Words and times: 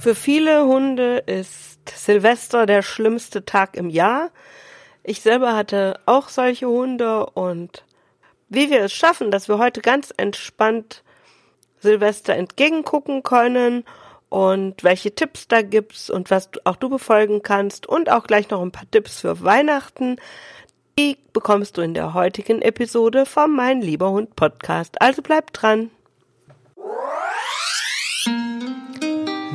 Für 0.00 0.14
viele 0.14 0.64
Hunde 0.64 1.18
ist 1.26 1.90
Silvester 1.94 2.64
der 2.64 2.80
schlimmste 2.80 3.44
Tag 3.44 3.76
im 3.76 3.90
Jahr. 3.90 4.30
Ich 5.02 5.20
selber 5.20 5.54
hatte 5.54 6.00
auch 6.06 6.30
solche 6.30 6.68
Hunde 6.68 7.26
und 7.26 7.84
wie 8.48 8.70
wir 8.70 8.80
es 8.80 8.94
schaffen, 8.94 9.30
dass 9.30 9.48
wir 9.48 9.58
heute 9.58 9.82
ganz 9.82 10.10
entspannt 10.16 11.04
Silvester 11.80 12.34
entgegengucken 12.34 13.22
können 13.22 13.84
und 14.30 14.82
welche 14.84 15.14
Tipps 15.14 15.48
da 15.48 15.60
gibt's 15.60 16.08
und 16.08 16.30
was 16.30 16.48
auch 16.64 16.76
du 16.76 16.88
befolgen 16.88 17.42
kannst 17.42 17.86
und 17.86 18.10
auch 18.10 18.26
gleich 18.26 18.48
noch 18.48 18.62
ein 18.62 18.72
paar 18.72 18.90
Tipps 18.90 19.20
für 19.20 19.44
Weihnachten, 19.44 20.16
die 20.98 21.18
bekommst 21.34 21.76
du 21.76 21.82
in 21.82 21.92
der 21.92 22.14
heutigen 22.14 22.62
Episode 22.62 23.26
vom 23.26 23.54
Mein 23.54 23.82
lieber 23.82 24.10
Hund 24.12 24.34
Podcast. 24.34 24.98
Also 25.02 25.20
bleib 25.20 25.52
dran. 25.52 25.90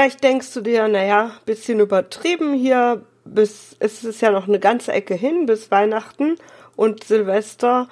Vielleicht 0.00 0.24
denkst 0.24 0.54
du 0.54 0.62
dir, 0.62 0.88
naja, 0.88 1.32
bisschen 1.44 1.78
übertrieben 1.78 2.54
hier, 2.54 3.04
bis 3.26 3.76
es 3.80 4.02
ist 4.02 4.22
ja 4.22 4.30
noch 4.30 4.48
eine 4.48 4.58
ganze 4.58 4.92
Ecke 4.92 5.12
hin 5.12 5.44
bis 5.44 5.70
Weihnachten 5.70 6.36
und 6.74 7.04
Silvester. 7.04 7.86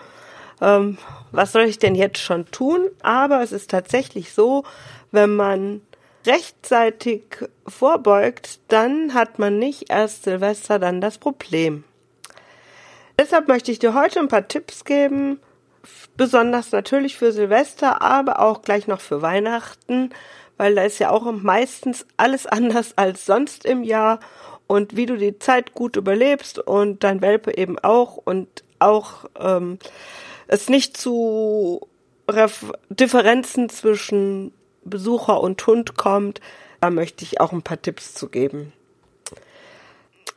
Ähm, 0.62 0.96
was 1.32 1.52
soll 1.52 1.64
ich 1.64 1.78
denn 1.78 1.94
jetzt 1.94 2.20
schon 2.20 2.46
tun? 2.46 2.88
Aber 3.02 3.42
es 3.42 3.52
ist 3.52 3.70
tatsächlich 3.70 4.32
so, 4.32 4.64
wenn 5.12 5.36
man 5.36 5.82
rechtzeitig 6.26 7.24
vorbeugt, 7.66 8.60
dann 8.68 9.12
hat 9.12 9.38
man 9.38 9.58
nicht 9.58 9.90
erst 9.90 10.24
Silvester 10.24 10.78
dann 10.78 11.02
das 11.02 11.18
Problem. 11.18 11.84
Deshalb 13.20 13.48
möchte 13.48 13.70
ich 13.70 13.80
dir 13.80 13.92
heute 13.92 14.20
ein 14.20 14.28
paar 14.28 14.48
Tipps 14.48 14.86
geben, 14.86 15.40
besonders 16.16 16.72
natürlich 16.72 17.18
für 17.18 17.32
Silvester, 17.32 18.00
aber 18.00 18.40
auch 18.40 18.62
gleich 18.62 18.86
noch 18.86 19.02
für 19.02 19.20
Weihnachten, 19.20 20.08
weil 20.58 20.74
da 20.74 20.82
ist 20.82 20.98
ja 20.98 21.10
auch 21.10 21.30
meistens 21.32 22.06
alles 22.18 22.46
anders 22.46 22.92
als 22.96 23.24
sonst 23.24 23.64
im 23.64 23.82
Jahr 23.82 24.20
und 24.66 24.96
wie 24.96 25.06
du 25.06 25.16
die 25.16 25.38
Zeit 25.38 25.72
gut 25.72 25.96
überlebst 25.96 26.58
und 26.58 27.02
dein 27.02 27.22
Welpe 27.22 27.56
eben 27.56 27.78
auch 27.78 28.18
und 28.18 28.62
auch 28.78 29.24
ähm, 29.40 29.78
es 30.46 30.68
nicht 30.68 30.96
zu 30.96 31.88
Ref 32.28 32.70
Differenzen 32.90 33.70
zwischen 33.70 34.52
Besucher 34.84 35.40
und 35.40 35.66
Hund 35.66 35.96
kommt, 35.96 36.40
da 36.80 36.90
möchte 36.90 37.24
ich 37.24 37.40
auch 37.40 37.52
ein 37.52 37.62
paar 37.62 37.80
Tipps 37.80 38.14
zu 38.14 38.28
geben. 38.28 38.72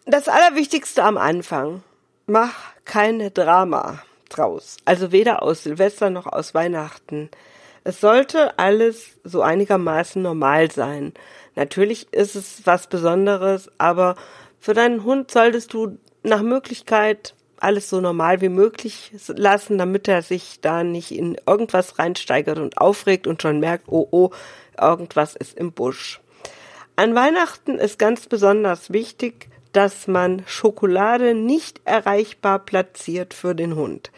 Das 0.06 0.28
Allerwichtigste 0.28 1.04
am 1.04 1.18
Anfang, 1.18 1.84
mach 2.26 2.56
keine 2.86 3.32
Drama 3.32 4.02
draus. 4.30 4.78
Also 4.86 5.12
weder 5.12 5.44
aus 5.44 5.64
Silvester 5.64 6.10
noch 6.10 6.26
aus 6.26 6.54
Weihnachten. 6.54 7.30
Es 7.84 8.00
sollte 8.00 8.60
alles 8.60 9.18
so 9.24 9.42
einigermaßen 9.42 10.22
normal 10.22 10.72
sein. 10.72 11.14
Natürlich 11.56 12.12
ist 12.14 12.36
es 12.36 12.62
was 12.66 12.88
Besonderes, 12.88 13.72
aber 13.78 14.16
für 14.60 14.74
deinen 14.74 15.04
Hund 15.04 15.32
solltest 15.32 15.74
du 15.74 15.98
nach 16.24 16.44
Möglichkeit 16.44 17.34
alles 17.58 17.90
so 17.90 18.02
normal 18.02 18.42
wie 18.42 18.50
möglich 18.50 19.12
lassen, 19.28 19.78
damit 19.78 20.08
er 20.08 20.22
sich 20.22 20.62
da 20.62 20.84
nicht 20.84 21.12
in 21.12 21.38
irgendwas 21.46 22.00
reinsteigert 22.00 22.58
und 22.60 22.78
aufregt 22.78 23.28
und 23.28 23.42
schon 23.42 23.60
merkt, 23.60 23.88
oh 23.88 24.08
oh, 24.12 24.32
irgendwas 24.80 25.36
ist 25.36 25.58
im 25.58 25.72
Busch. 25.72 26.20
An 26.96 27.16
Weihnachten 27.16 27.78
ist 27.78 28.00
ganz 28.00 28.28
besonders 28.28 28.92
wichtig, 28.92 29.50
dass 29.72 30.08
man 30.08 30.44
Schokolade 30.48 31.34
nicht 31.34 31.82
erreichbar 31.86 32.60
platziert 32.60 33.34
für 33.34 33.56
den 33.56 33.76
Hund. 33.76 34.12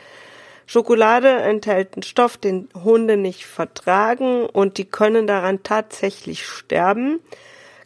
Schokolade 0.65 1.29
enthält 1.29 1.95
einen 1.95 2.03
Stoff, 2.03 2.37
den 2.37 2.69
Hunde 2.83 3.17
nicht 3.17 3.45
vertragen 3.45 4.45
und 4.45 4.77
die 4.77 4.85
können 4.85 5.27
daran 5.27 5.63
tatsächlich 5.63 6.45
sterben. 6.45 7.19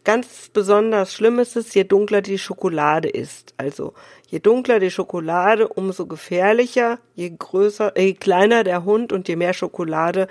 Ganz 0.03 0.49
besonders 0.53 1.13
schlimm 1.13 1.37
ist 1.39 1.57
es, 1.57 1.73
je 1.73 1.83
dunkler 1.83 2.21
die 2.21 2.37
Schokolade 2.37 3.09
ist. 3.09 3.53
Also 3.57 3.93
je 4.29 4.39
dunkler 4.39 4.79
die 4.79 4.91
Schokolade, 4.91 5.67
umso 5.67 6.05
gefährlicher. 6.05 6.99
Je 7.15 7.33
größer, 7.37 7.91
je 7.99 8.13
kleiner 8.13 8.63
der 8.63 8.85
Hund 8.85 9.11
und 9.11 9.27
je 9.27 9.35
mehr 9.35 9.53
Schokolade, 9.53 10.29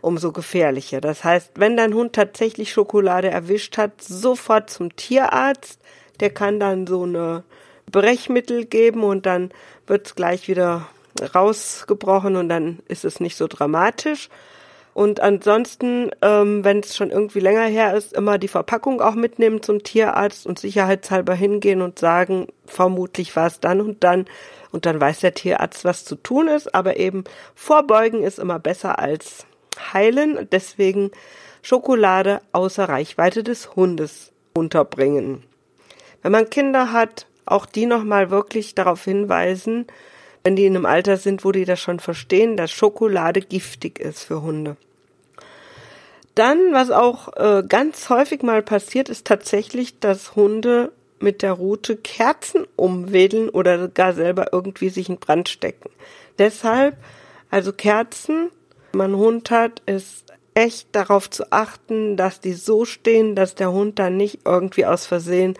umso 0.00 0.32
gefährlicher. 0.32 1.02
Das 1.02 1.24
heißt, 1.24 1.52
wenn 1.56 1.76
dein 1.76 1.92
Hund 1.92 2.14
tatsächlich 2.14 2.72
Schokolade 2.72 3.28
erwischt 3.30 3.76
hat, 3.76 4.00
sofort 4.00 4.70
zum 4.70 4.96
Tierarzt. 4.96 5.80
Der 6.20 6.30
kann 6.30 6.58
dann 6.58 6.86
so 6.86 7.02
eine 7.02 7.44
Brechmittel 7.90 8.64
geben 8.64 9.02
und 9.02 9.26
dann 9.26 9.50
wird's 9.86 10.14
gleich 10.14 10.48
wieder 10.48 10.88
rausgebrochen 11.34 12.36
und 12.36 12.48
dann 12.48 12.80
ist 12.88 13.04
es 13.04 13.20
nicht 13.20 13.36
so 13.36 13.46
dramatisch. 13.46 14.28
Und 14.94 15.20
ansonsten, 15.20 16.10
ähm, 16.20 16.64
wenn 16.64 16.80
es 16.80 16.96
schon 16.96 17.10
irgendwie 17.10 17.40
länger 17.40 17.64
her 17.64 17.94
ist, 17.94 18.12
immer 18.12 18.36
die 18.36 18.48
Verpackung 18.48 19.00
auch 19.00 19.14
mitnehmen 19.14 19.62
zum 19.62 19.82
Tierarzt 19.82 20.46
und 20.46 20.58
sicherheitshalber 20.58 21.34
hingehen 21.34 21.80
und 21.80 21.98
sagen, 21.98 22.48
vermutlich 22.66 23.34
war 23.34 23.46
es 23.46 23.60
dann 23.60 23.80
und 23.80 24.04
dann. 24.04 24.26
Und 24.70 24.84
dann 24.84 25.00
weiß 25.00 25.20
der 25.20 25.34
Tierarzt, 25.34 25.84
was 25.84 26.04
zu 26.04 26.16
tun 26.16 26.48
ist. 26.48 26.74
Aber 26.74 26.98
eben 26.98 27.24
vorbeugen 27.54 28.22
ist 28.22 28.38
immer 28.38 28.58
besser 28.58 28.98
als 28.98 29.46
heilen. 29.94 30.46
Deswegen 30.52 31.10
Schokolade 31.62 32.42
außer 32.52 32.88
Reichweite 32.88 33.42
des 33.42 33.74
Hundes 33.74 34.32
unterbringen. 34.52 35.42
Wenn 36.20 36.32
man 36.32 36.50
Kinder 36.50 36.92
hat, 36.92 37.26
auch 37.46 37.66
die 37.66 37.86
nochmal 37.86 38.30
wirklich 38.30 38.74
darauf 38.74 39.04
hinweisen, 39.04 39.86
wenn 40.44 40.56
die 40.56 40.66
in 40.66 40.76
einem 40.76 40.86
Alter 40.86 41.16
sind, 41.16 41.44
wo 41.44 41.52
die 41.52 41.64
das 41.64 41.80
schon 41.80 42.00
verstehen, 42.00 42.56
dass 42.56 42.70
Schokolade 42.70 43.40
giftig 43.40 43.98
ist 43.98 44.24
für 44.24 44.42
Hunde. 44.42 44.76
Dann, 46.34 46.72
was 46.72 46.90
auch 46.90 47.28
äh, 47.36 47.62
ganz 47.68 48.08
häufig 48.08 48.42
mal 48.42 48.62
passiert, 48.62 49.08
ist 49.08 49.26
tatsächlich, 49.26 49.98
dass 50.00 50.34
Hunde 50.34 50.92
mit 51.20 51.42
der 51.42 51.52
Rute 51.52 51.96
Kerzen 51.96 52.66
umwedeln 52.74 53.48
oder 53.48 53.88
gar 53.88 54.12
selber 54.12 54.52
irgendwie 54.52 54.88
sich 54.88 55.08
in 55.08 55.18
Brand 55.18 55.48
stecken. 55.48 55.90
Deshalb, 56.38 56.96
also 57.50 57.72
Kerzen, 57.72 58.50
wenn 58.90 58.98
man 58.98 59.12
einen 59.12 59.20
Hund 59.22 59.50
hat, 59.50 59.82
ist 59.86 60.32
echt 60.54 60.88
darauf 60.92 61.30
zu 61.30 61.52
achten, 61.52 62.16
dass 62.16 62.40
die 62.40 62.54
so 62.54 62.84
stehen, 62.84 63.36
dass 63.36 63.54
der 63.54 63.72
Hund 63.72 63.98
dann 63.98 64.16
nicht 64.16 64.40
irgendwie 64.44 64.86
aus 64.86 65.06
Versehen 65.06 65.54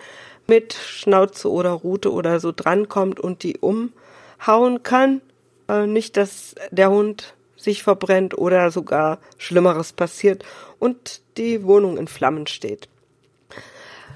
mit 0.47 0.75
Schnauze 0.75 1.51
oder 1.51 1.71
Rute 1.71 2.13
oder 2.13 2.41
so 2.41 2.53
drankommt 2.55 3.21
und 3.21 3.43
die 3.43 3.59
um 3.59 3.93
hauen 4.47 4.83
kann. 4.83 5.21
Äh, 5.69 5.87
nicht, 5.87 6.17
dass 6.17 6.55
der 6.71 6.91
Hund 6.91 7.35
sich 7.57 7.83
verbrennt 7.83 8.37
oder 8.37 8.71
sogar 8.71 9.19
Schlimmeres 9.39 9.93
passiert 9.93 10.45
und 10.79 11.21
die 11.37 11.65
Wohnung 11.65 11.97
in 11.97 12.09
Flammen 12.09 12.47
steht. 12.47 12.89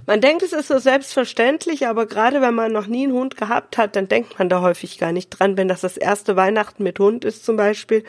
Man 0.06 0.20
denkt, 0.20 0.44
es 0.44 0.52
ist 0.52 0.68
so 0.68 0.78
selbstverständlich, 0.78 1.88
aber 1.88 2.06
gerade 2.06 2.40
wenn 2.40 2.54
man 2.54 2.70
noch 2.70 2.86
nie 2.86 3.04
einen 3.04 3.12
Hund 3.12 3.36
gehabt 3.36 3.76
hat, 3.76 3.96
dann 3.96 4.06
denkt 4.06 4.38
man 4.38 4.48
da 4.48 4.60
häufig 4.60 4.98
gar 4.98 5.10
nicht 5.10 5.30
dran. 5.30 5.56
Wenn 5.56 5.66
das 5.66 5.80
das 5.80 5.96
erste 5.96 6.36
Weihnachten 6.36 6.84
mit 6.84 7.00
Hund 7.00 7.24
ist 7.24 7.44
zum 7.44 7.56
Beispiel, 7.56 8.04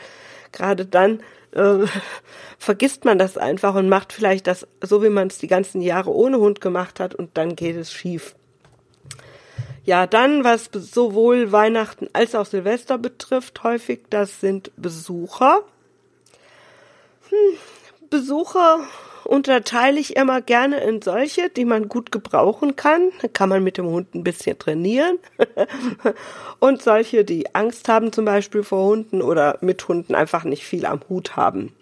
gerade 0.52 0.86
dann 0.86 1.20
äh, 1.52 1.86
vergisst 2.58 3.04
man 3.04 3.18
das 3.18 3.36
einfach 3.36 3.74
und 3.74 3.88
macht 3.88 4.12
vielleicht 4.12 4.46
das 4.46 4.66
so, 4.80 5.02
wie 5.02 5.08
man 5.08 5.26
es 5.26 5.38
die 5.38 5.48
ganzen 5.48 5.80
Jahre 5.80 6.14
ohne 6.14 6.38
Hund 6.38 6.60
gemacht 6.60 7.00
hat 7.00 7.16
und 7.16 7.36
dann 7.36 7.56
geht 7.56 7.76
es 7.76 7.92
schief. 7.92 8.36
Ja, 9.88 10.06
dann, 10.06 10.44
was 10.44 10.68
sowohl 10.70 11.50
Weihnachten 11.50 12.08
als 12.12 12.34
auch 12.34 12.44
Silvester 12.44 12.98
betrifft, 12.98 13.62
häufig, 13.64 14.00
das 14.10 14.38
sind 14.38 14.70
Besucher. 14.76 15.62
Hm, 17.30 17.56
Besucher 18.10 18.80
unterteile 19.24 19.98
ich 19.98 20.14
immer 20.14 20.42
gerne 20.42 20.76
in 20.80 21.00
solche, 21.00 21.48
die 21.48 21.64
man 21.64 21.88
gut 21.88 22.12
gebrauchen 22.12 22.76
kann. 22.76 23.12
Da 23.22 23.28
kann 23.28 23.48
man 23.48 23.64
mit 23.64 23.78
dem 23.78 23.86
Hund 23.86 24.14
ein 24.14 24.24
bisschen 24.24 24.58
trainieren. 24.58 25.18
Und 26.58 26.82
solche, 26.82 27.24
die 27.24 27.54
Angst 27.54 27.88
haben 27.88 28.12
zum 28.12 28.26
Beispiel 28.26 28.64
vor 28.64 28.84
Hunden 28.84 29.22
oder 29.22 29.56
mit 29.62 29.88
Hunden 29.88 30.14
einfach 30.14 30.44
nicht 30.44 30.64
viel 30.64 30.84
am 30.84 31.00
Hut 31.08 31.34
haben. 31.34 31.74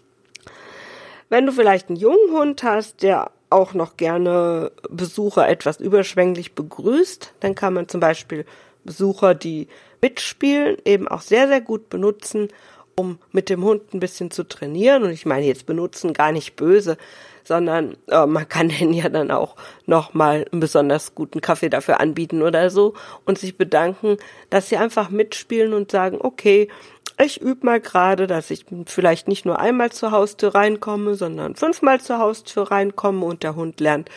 Wenn 1.29 1.45
du 1.45 1.51
vielleicht 1.51 1.89
einen 1.89 1.99
jungen 1.99 2.31
Hund 2.31 2.63
hast, 2.63 3.03
der 3.03 3.33
auch 3.57 3.73
noch 3.73 3.97
gerne 3.97 4.71
Besucher 4.91 5.49
etwas 5.49 5.81
überschwänglich 5.81 6.55
begrüßt. 6.55 7.33
Dann 7.41 7.55
kann 7.55 7.73
man 7.73 7.89
zum 7.89 8.01
Beispiel 8.01 8.45
Besucher, 8.85 9.35
die 9.35 9.69
mitspielen, 10.03 10.77
eben 10.85 11.09
auch 11.09 11.23
sehr, 11.23 11.49
sehr 11.49 11.63
gut 11.63 11.89
benutzen, 11.89 12.49
um 12.97 13.19
mit 13.33 13.49
dem 13.49 13.65
Hund 13.65 13.95
ein 13.95 14.01
bisschen 14.01 14.31
zu 14.31 14.45
trainieren. 14.45 15.03
Und 15.05 15.11
ich 15.11 15.25
meine 15.25 15.47
jetzt 15.47 15.65
benutzen 15.65 16.13
gar 16.13 16.33
nicht 16.33 16.55
böse, 16.55 16.99
sondern 17.45 17.97
äh, 18.09 18.27
man 18.27 18.47
kann 18.47 18.69
denen 18.81 18.93
ja 18.93 19.09
dann 19.09 19.31
auch 19.31 19.57
nochmal 19.87 20.47
einen 20.53 20.61
besonders 20.61 21.15
guten 21.15 21.41
Kaffee 21.41 21.71
dafür 21.71 21.99
anbieten 21.99 22.43
oder 22.43 22.69
so 22.69 22.93
und 23.25 23.39
sich 23.39 23.57
bedanken, 23.57 24.19
dass 24.51 24.69
sie 24.69 24.77
einfach 24.77 25.09
mitspielen 25.09 25.73
und 25.73 25.91
sagen, 25.91 26.19
okay, 26.21 26.69
ich 27.19 27.41
übe 27.41 27.65
mal 27.65 27.81
gerade, 27.81 28.27
dass 28.27 28.51
ich 28.51 28.67
vielleicht 28.87 29.29
nicht 29.29 29.47
nur 29.47 29.59
einmal 29.59 29.91
zur 29.91 30.11
Haustür 30.11 30.55
reinkomme, 30.55 31.15
sondern 31.15 31.57
fünfmal 31.57 32.01
zur 32.01 32.19
Haustür 32.19 32.71
reinkomme 32.71 33.25
und 33.25 33.43
der 33.43 33.57
Hund 33.57 33.81
lernt 33.81 34.11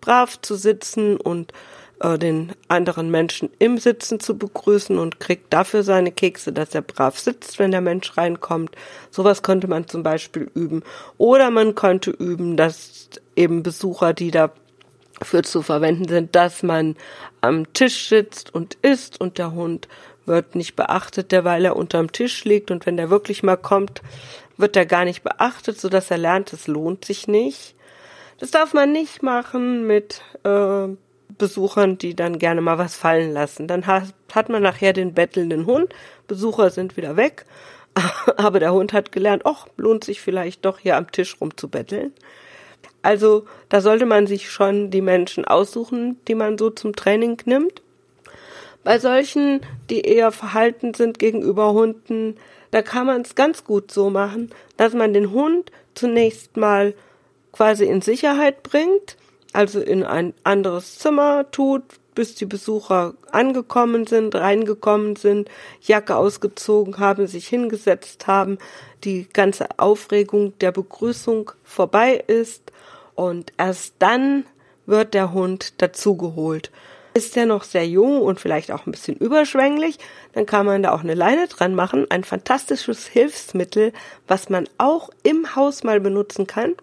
brav 0.00 0.40
zu 0.40 0.54
sitzen 0.54 1.16
und 1.16 1.52
äh, 2.00 2.18
den 2.18 2.52
anderen 2.68 3.10
Menschen 3.10 3.50
im 3.58 3.78
Sitzen 3.78 4.20
zu 4.20 4.36
begrüßen 4.38 4.98
und 4.98 5.20
kriegt 5.20 5.52
dafür 5.52 5.82
seine 5.82 6.12
Kekse, 6.12 6.52
dass 6.52 6.74
er 6.74 6.82
brav 6.82 7.18
sitzt, 7.18 7.58
wenn 7.58 7.70
der 7.70 7.80
Mensch 7.80 8.16
reinkommt. 8.16 8.76
Sowas 9.10 9.42
könnte 9.42 9.68
man 9.68 9.88
zum 9.88 10.02
Beispiel 10.02 10.50
üben. 10.54 10.82
Oder 11.18 11.50
man 11.50 11.74
könnte 11.74 12.10
üben, 12.10 12.56
dass 12.56 13.08
eben 13.34 13.62
Besucher, 13.62 14.12
die 14.12 14.30
dafür 14.30 15.42
zu 15.42 15.62
verwenden 15.62 16.08
sind, 16.08 16.36
dass 16.36 16.62
man 16.62 16.96
am 17.40 17.72
Tisch 17.72 18.08
sitzt 18.08 18.54
und 18.54 18.74
isst 18.82 19.20
und 19.20 19.38
der 19.38 19.52
Hund 19.52 19.88
wird 20.26 20.54
nicht 20.54 20.76
beachtet, 20.76 21.32
derweil 21.32 21.64
er 21.64 21.76
unterm 21.76 22.12
Tisch 22.12 22.44
liegt 22.44 22.70
und 22.70 22.86
wenn 22.86 22.96
der 22.96 23.10
wirklich 23.10 23.42
mal 23.42 23.56
kommt, 23.56 24.02
wird 24.56 24.76
er 24.76 24.86
gar 24.86 25.04
nicht 25.04 25.22
beachtet, 25.22 25.80
so 25.80 25.88
dass 25.88 26.10
er 26.10 26.18
lernt, 26.18 26.52
es 26.52 26.66
lohnt 26.66 27.04
sich 27.04 27.28
nicht. 27.28 27.74
Das 28.38 28.50
darf 28.50 28.74
man 28.74 28.92
nicht 28.92 29.22
machen 29.22 29.86
mit 29.86 30.22
äh, 30.44 30.88
Besuchern, 31.38 31.98
die 31.98 32.14
dann 32.14 32.38
gerne 32.38 32.60
mal 32.60 32.78
was 32.78 32.96
fallen 32.96 33.32
lassen. 33.32 33.66
Dann 33.66 33.86
hat, 33.86 34.14
hat 34.34 34.48
man 34.48 34.62
nachher 34.62 34.92
den 34.92 35.14
bettelnden 35.14 35.66
Hund, 35.66 35.94
Besucher 36.26 36.70
sind 36.70 36.96
wieder 36.96 37.16
weg, 37.16 37.46
aber 38.36 38.60
der 38.60 38.72
Hund 38.72 38.92
hat 38.92 39.12
gelernt, 39.12 39.42
ach, 39.46 39.66
lohnt 39.76 40.04
sich 40.04 40.20
vielleicht 40.20 40.64
doch 40.64 40.78
hier 40.78 40.96
am 40.96 41.10
Tisch 41.10 41.40
rumzubetteln. 41.40 42.12
Also 43.02 43.46
da 43.68 43.80
sollte 43.80 44.04
man 44.04 44.26
sich 44.26 44.50
schon 44.50 44.90
die 44.90 45.00
Menschen 45.00 45.44
aussuchen, 45.44 46.18
die 46.26 46.34
man 46.34 46.58
so 46.58 46.70
zum 46.70 46.94
Training 46.96 47.40
nimmt. 47.44 47.82
Bei 48.86 49.00
solchen, 49.00 49.62
die 49.90 50.02
eher 50.02 50.30
verhalten 50.30 50.94
sind 50.94 51.18
gegenüber 51.18 51.72
Hunden, 51.72 52.36
da 52.70 52.82
kann 52.82 53.06
man 53.06 53.22
es 53.22 53.34
ganz 53.34 53.64
gut 53.64 53.90
so 53.90 54.10
machen, 54.10 54.50
dass 54.76 54.94
man 54.94 55.12
den 55.12 55.32
Hund 55.32 55.72
zunächst 55.96 56.56
mal 56.56 56.94
quasi 57.50 57.84
in 57.86 58.00
Sicherheit 58.00 58.62
bringt, 58.62 59.16
also 59.52 59.80
in 59.80 60.04
ein 60.04 60.34
anderes 60.44 61.00
Zimmer 61.00 61.50
tut, 61.50 61.82
bis 62.14 62.36
die 62.36 62.46
Besucher 62.46 63.14
angekommen 63.32 64.06
sind, 64.06 64.36
reingekommen 64.36 65.16
sind, 65.16 65.50
Jacke 65.82 66.14
ausgezogen 66.14 67.00
haben, 67.00 67.26
sich 67.26 67.48
hingesetzt 67.48 68.28
haben, 68.28 68.56
die 69.02 69.26
ganze 69.32 69.66
Aufregung 69.80 70.56
der 70.60 70.70
Begrüßung 70.70 71.50
vorbei 71.64 72.22
ist 72.28 72.70
und 73.16 73.52
erst 73.58 73.96
dann 73.98 74.44
wird 74.86 75.12
der 75.12 75.32
Hund 75.32 75.82
dazugeholt. 75.82 76.70
Ist 77.16 77.34
er 77.34 77.46
noch 77.46 77.64
sehr 77.64 77.88
jung 77.88 78.20
und 78.20 78.40
vielleicht 78.40 78.70
auch 78.70 78.84
ein 78.84 78.90
bisschen 78.90 79.16
überschwänglich, 79.16 79.98
dann 80.34 80.44
kann 80.44 80.66
man 80.66 80.82
da 80.82 80.92
auch 80.92 81.00
eine 81.00 81.14
Leine 81.14 81.46
dran 81.48 81.74
machen. 81.74 82.04
Ein 82.10 82.24
fantastisches 82.24 83.06
Hilfsmittel, 83.06 83.94
was 84.28 84.50
man 84.50 84.68
auch 84.76 85.08
im 85.22 85.56
Haus 85.56 85.82
mal 85.82 85.98
benutzen 85.98 86.46
kann 86.46 86.74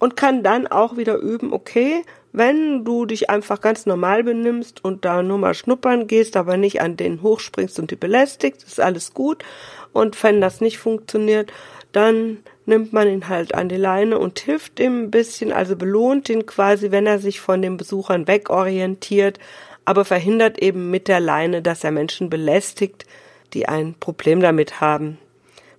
und 0.00 0.16
kann 0.16 0.42
dann 0.42 0.66
auch 0.66 0.96
wieder 0.96 1.18
üben, 1.18 1.52
okay, 1.52 2.02
wenn 2.32 2.84
du 2.84 3.06
dich 3.06 3.30
einfach 3.30 3.60
ganz 3.60 3.86
normal 3.86 4.24
benimmst 4.24 4.84
und 4.84 5.04
da 5.04 5.22
nur 5.22 5.38
mal 5.38 5.54
schnuppern 5.54 6.08
gehst, 6.08 6.36
aber 6.36 6.56
nicht 6.56 6.80
an 6.80 6.96
den 6.96 7.22
hochspringst 7.22 7.78
und 7.78 7.92
die 7.92 7.96
belästigst, 7.96 8.64
ist 8.64 8.80
alles 8.80 9.14
gut. 9.14 9.44
Und 9.92 10.20
wenn 10.24 10.40
das 10.40 10.60
nicht 10.60 10.78
funktioniert, 10.78 11.52
dann 11.92 12.38
nimmt 12.66 12.92
man 12.92 13.08
ihn 13.08 13.28
halt 13.28 13.54
an 13.54 13.68
die 13.68 13.76
Leine 13.76 14.18
und 14.18 14.38
hilft 14.40 14.80
ihm 14.80 15.04
ein 15.04 15.10
bisschen, 15.10 15.52
also 15.52 15.76
belohnt 15.76 16.28
ihn 16.28 16.46
quasi, 16.46 16.90
wenn 16.90 17.06
er 17.06 17.18
sich 17.18 17.40
von 17.40 17.62
den 17.62 17.76
Besuchern 17.76 18.26
wegorientiert, 18.26 19.38
aber 19.84 20.04
verhindert 20.04 20.58
eben 20.58 20.90
mit 20.90 21.08
der 21.08 21.20
Leine, 21.20 21.62
dass 21.62 21.84
er 21.84 21.92
Menschen 21.92 22.28
belästigt, 22.28 23.06
die 23.54 23.68
ein 23.68 23.94
Problem 23.98 24.40
damit 24.40 24.80
haben, 24.80 25.18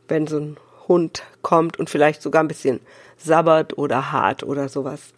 wenn 0.07 0.28
so 0.28 0.39
ein 0.39 0.57
Hund 0.88 1.24
kommt 1.42 1.78
und 1.78 1.89
vielleicht 1.89 2.22
sogar 2.22 2.42
ein 2.42 2.48
bisschen 2.48 2.80
sabbert 3.18 3.78
oder 3.78 4.12
hart 4.12 4.44
oder 4.44 4.69
sowas. 4.69 5.13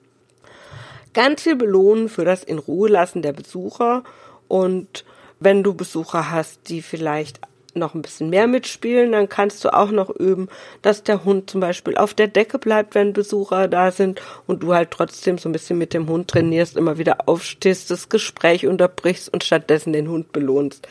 Ganz 1.14 1.44
viel 1.44 1.56
belohnen 1.56 2.10
für 2.10 2.26
das 2.26 2.44
in 2.44 2.58
Ruhe 2.58 2.90
lassen 2.90 3.22
der 3.22 3.34
Besucher 3.34 4.04
und 4.48 5.06
wenn 5.40 5.64
du 5.64 5.74
Besucher 5.74 6.32
hast, 6.32 6.70
die 6.70 6.82
vielleicht 6.82 7.40
noch 7.80 7.96
ein 7.96 8.02
bisschen 8.02 8.30
mehr 8.30 8.48
mitspielen, 8.48 9.12
dann 9.12 9.30
kannst 9.30 9.66
du 9.66 9.74
auch 9.74 9.92
noch 9.92 10.10
üben, 10.10 10.50
dass 10.82 11.04
der 11.04 11.24
Hund 11.26 11.50
zum 11.50 11.62
Beispiel 11.62 11.98
auf 11.98 12.14
der 12.14 12.28
Decke 12.28 12.60
bleibt, 12.60 12.94
wenn 12.94 13.14
Besucher 13.14 13.68
da 13.68 13.92
sind 13.92 14.22
und 14.46 14.62
du 14.62 14.74
halt 14.74 14.92
trotzdem 14.92 15.38
so 15.38 15.50
ein 15.50 15.54
bisschen 15.54 15.78
mit 15.78 15.94
dem 15.94 16.08
Hund 16.08 16.28
trainierst, 16.28 16.78
immer 16.78 16.98
wieder 16.98 17.28
aufstehst, 17.28 17.90
das 17.90 18.10
Gespräch 18.10 18.68
unterbrichst 18.68 19.34
und 19.34 19.44
stattdessen 19.44 19.94
den 19.94 20.10
Hund 20.10 20.32
belohnst. 20.32 20.88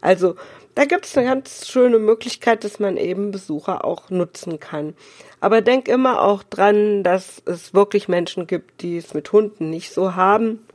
Also 0.00 0.36
da 0.76 0.84
gibt 0.84 1.06
es 1.06 1.16
eine 1.16 1.26
ganz 1.26 1.66
schöne 1.66 1.98
Möglichkeit, 1.98 2.62
dass 2.62 2.78
man 2.78 2.98
eben 2.98 3.30
Besucher 3.30 3.84
auch 3.84 4.10
nutzen 4.10 4.60
kann. 4.60 4.94
Aber 5.40 5.62
denk 5.62 5.88
immer 5.88 6.20
auch 6.20 6.42
dran, 6.42 7.02
dass 7.02 7.42
es 7.46 7.72
wirklich 7.72 8.08
Menschen 8.08 8.46
gibt, 8.46 8.82
die 8.82 8.98
es 8.98 9.14
mit 9.14 9.32
Hunden 9.32 9.70
nicht 9.70 9.90
so 9.90 10.14
haben. 10.16 10.66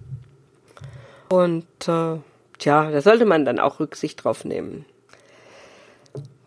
Und 1.30 1.66
äh, 1.88 2.18
tja, 2.58 2.92
da 2.92 3.02
sollte 3.02 3.26
man 3.26 3.46
dann 3.46 3.60
auch 3.60 3.80
Rücksicht 3.80 4.24
drauf 4.24 4.44
nehmen. 4.44 4.86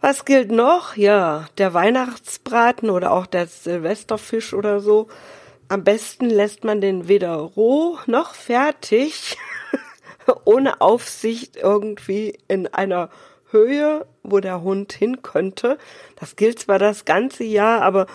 Was 0.07 0.27
gilt 0.27 0.51
noch? 0.51 0.97
Ja, 0.97 1.47
der 1.57 1.73
Weihnachtsbraten 1.73 2.91
oder 2.91 3.11
auch 3.11 3.25
der 3.25 3.47
Silvesterfisch 3.47 4.53
oder 4.53 4.81
so. 4.81 5.09
Am 5.69 5.83
besten 5.83 6.29
lässt 6.29 6.63
man 6.63 6.83
den 6.83 7.09
weder 7.09 7.37
roh 7.37 7.97
noch 8.05 8.35
fertig, 8.35 9.39
ohne 10.45 10.83
Aufsicht 10.83 11.57
irgendwie 11.57 12.39
in 12.49 12.67
einer 12.67 13.09
Höhe, 13.51 14.07
wo 14.23 14.41
der 14.41 14.61
Hund 14.61 14.93
hin 14.93 15.23
könnte. 15.23 15.79
Das 16.17 16.37
gilt 16.37 16.59
zwar 16.59 16.79
das 16.79 17.07
ganze 17.07 17.45
Jahr, 17.45 17.81
aber 17.81 18.07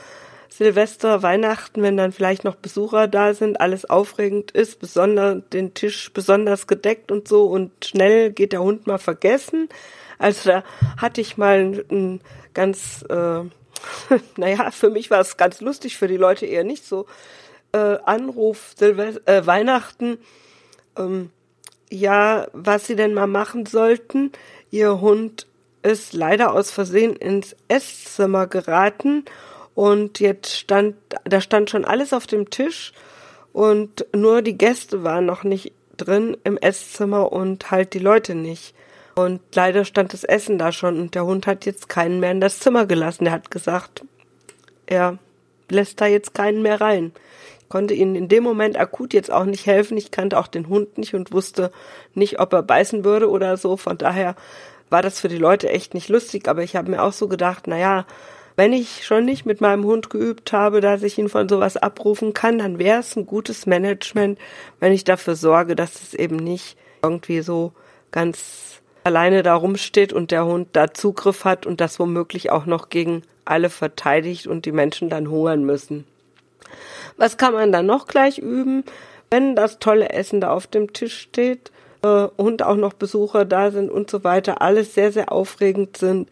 Silvester, 0.50 1.22
Weihnachten, 1.22 1.82
wenn 1.84 1.96
dann 1.96 2.12
vielleicht 2.12 2.44
noch 2.44 2.56
Besucher 2.56 3.08
da 3.08 3.34
sind, 3.34 3.62
alles 3.62 3.90
aufregend 3.90 4.52
ist, 4.52 4.80
besonders 4.80 5.44
den 5.54 5.74
Tisch 5.74 6.12
besonders 6.12 6.68
gedeckt 6.68 7.12
und 7.12 7.28
so 7.28 7.46
und 7.46 7.72
schnell 7.86 8.32
geht 8.32 8.52
der 8.52 8.62
Hund 8.62 8.88
mal 8.88 8.98
vergessen. 8.98 9.70
Also 10.18 10.50
da 10.50 10.64
hatte 10.98 11.22
ich 11.22 11.38
mal 11.38 11.84
ein 11.90 12.20
ganz, 12.54 13.06
äh, 13.10 13.44
naja, 14.38 14.72
für 14.72 14.90
mich 14.90 15.12
war 15.12 15.22
es 15.22 15.38
ganz 15.38 15.62
lustig, 15.62 15.98
für 15.98 16.08
die 16.08 16.18
Leute 16.18 16.46
eher 16.46 16.64
nicht 16.64 16.86
so. 16.86 17.06
Äh, 17.72 17.98
Anruf 18.04 18.74
Silvester, 18.76 19.22
äh, 19.28 19.46
Weihnachten, 19.46 20.18
ähm, 20.98 21.30
ja, 21.92 22.48
was 22.54 22.88
sie 22.88 22.96
denn 22.96 23.14
mal 23.14 23.28
machen 23.28 23.66
sollten. 23.66 24.32
Ihr 24.72 25.00
Hund 25.00 25.48
ist 25.84 26.14
leider 26.14 26.54
aus 26.54 26.72
Versehen 26.72 27.16
ins 27.16 27.56
Esszimmer 27.68 28.48
geraten 28.48 29.26
und 29.80 30.20
jetzt 30.20 30.58
stand, 30.58 30.98
da 31.24 31.40
stand 31.40 31.70
schon 31.70 31.86
alles 31.86 32.12
auf 32.12 32.28
dem 32.28 32.50
Tisch 32.50 32.92
und 33.54 34.06
nur 34.14 34.42
die 34.42 34.58
Gäste 34.58 35.04
waren 35.06 35.26
noch 35.26 35.46
nicht 35.46 35.72
drin 35.96 36.36
im 36.44 36.58
Esszimmer 36.58 37.32
und 37.32 37.72
halt 37.72 37.94
die 37.94 38.00
Leute 38.00 38.36
nicht. 38.36 38.76
Und 39.16 39.40
leider 39.56 39.86
stand 39.86 40.12
das 40.12 40.26
Essen 40.26 40.58
da 40.58 40.74
schon 40.74 41.00
und 41.00 41.16
der 41.16 41.26
Hund 41.26 41.48
hat 41.48 41.66
jetzt 41.66 41.88
keinen 41.88 42.20
mehr 42.20 42.32
in 42.32 42.42
das 42.42 42.60
Zimmer 42.60 42.88
gelassen. 42.88 43.26
Er 43.26 43.32
hat 43.32 43.52
gesagt, 43.52 44.04
er 44.86 45.18
lässt 45.70 46.02
da 46.02 46.08
jetzt 46.08 46.34
keinen 46.34 46.62
mehr 46.62 46.82
rein 46.82 47.14
konnte 47.70 47.94
ihnen 47.94 48.16
in 48.16 48.28
dem 48.28 48.44
Moment 48.44 48.80
akut 48.80 49.14
jetzt 49.14 49.32
auch 49.32 49.46
nicht 49.46 49.68
helfen. 49.68 49.96
Ich 49.96 50.10
kannte 50.10 50.40
auch 50.40 50.48
den 50.48 50.68
Hund 50.70 50.98
nicht 50.98 51.14
und 51.14 51.32
wusste 51.32 51.72
nicht, 52.16 52.40
ob 52.40 52.52
er 52.52 52.64
beißen 52.64 53.06
würde 53.06 53.30
oder 53.30 53.58
so. 53.58 53.78
Von 53.78 54.00
daher 54.00 54.36
war 54.90 55.04
das 55.04 55.20
für 55.20 55.28
die 55.28 55.38
Leute 55.38 55.70
echt 55.70 55.94
nicht 55.94 56.10
lustig. 56.10 56.48
Aber 56.48 56.64
ich 56.64 56.76
habe 56.76 56.90
mir 56.90 57.04
auch 57.04 57.14
so 57.14 57.28
gedacht, 57.28 57.66
na 57.68 57.78
ja, 57.78 58.08
wenn 58.60 58.74
ich 58.74 59.06
schon 59.06 59.24
nicht 59.24 59.46
mit 59.46 59.62
meinem 59.62 59.86
Hund 59.86 60.10
geübt 60.10 60.52
habe, 60.52 60.82
dass 60.82 61.02
ich 61.02 61.18
ihn 61.18 61.30
von 61.30 61.48
sowas 61.48 61.78
abrufen 61.78 62.34
kann, 62.34 62.58
dann 62.58 62.78
wäre 62.78 63.00
es 63.00 63.16
ein 63.16 63.26
gutes 63.26 63.66
Management, 63.66 64.38
wenn 64.82 64.92
ich 64.92 65.06
dafür 65.06 65.38
sorge, 65.38 65.78
dass 65.78 66.02
es 66.02 66.14
eben 66.14 66.36
nicht 66.36 66.76
irgendwie 67.02 67.40
so 67.40 67.72
ganz 68.12 68.82
alleine 69.06 69.44
da 69.44 69.56
rumsteht 69.56 70.12
und 70.12 70.32
der 70.32 70.46
Hund 70.46 70.68
da 70.74 70.94
Zugriff 70.94 71.46
hat 71.46 71.66
und 71.66 71.80
das 71.80 72.02
womöglich 72.02 72.52
auch 72.52 72.66
noch 72.66 72.90
gegen 72.90 73.22
alle 73.46 73.70
verteidigt 73.70 74.46
und 74.46 74.66
die 74.66 74.74
Menschen 74.74 75.08
dann 75.10 75.30
hungern 75.30 75.64
müssen. 75.64 76.04
Was 77.16 77.38
kann 77.38 77.54
man 77.54 77.72
dann 77.72 77.86
noch 77.86 78.08
gleich 78.08 78.40
üben, 78.40 78.84
wenn 79.32 79.56
das 79.56 79.80
tolle 79.80 80.10
Essen 80.10 80.42
da 80.42 80.52
auf 80.52 80.68
dem 80.68 80.92
Tisch 80.92 81.18
steht 81.18 81.72
äh, 82.04 82.28
und 82.36 82.62
auch 82.64 82.76
noch 82.76 82.92
Besucher 82.92 83.46
da 83.46 83.72
sind 83.72 83.90
und 83.90 84.10
so 84.10 84.26
weiter, 84.26 84.62
alles 84.62 84.96
sehr, 84.96 85.14
sehr 85.14 85.32
aufregend 85.32 85.96
sind. 85.96 86.28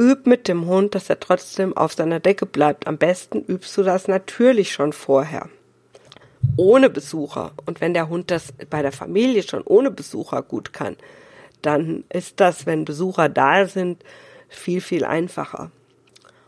Üb 0.00 0.26
mit 0.26 0.48
dem 0.48 0.66
Hund, 0.66 0.94
dass 0.94 1.08
er 1.08 1.20
trotzdem 1.20 1.76
auf 1.76 1.92
seiner 1.92 2.18
Decke 2.18 2.46
bleibt. 2.46 2.86
Am 2.86 2.98
besten 2.98 3.44
übst 3.46 3.76
du 3.76 3.82
das 3.82 4.08
natürlich 4.08 4.72
schon 4.72 4.92
vorher. 4.92 5.48
Ohne 6.56 6.90
Besucher. 6.90 7.52
Und 7.64 7.80
wenn 7.80 7.94
der 7.94 8.08
Hund 8.08 8.30
das 8.30 8.52
bei 8.70 8.82
der 8.82 8.92
Familie 8.92 9.42
schon 9.42 9.62
ohne 9.62 9.90
Besucher 9.90 10.42
gut 10.42 10.72
kann, 10.72 10.96
dann 11.62 12.04
ist 12.12 12.40
das, 12.40 12.66
wenn 12.66 12.84
Besucher 12.84 13.28
da 13.28 13.66
sind, 13.66 14.02
viel, 14.48 14.80
viel 14.80 15.04
einfacher. 15.04 15.70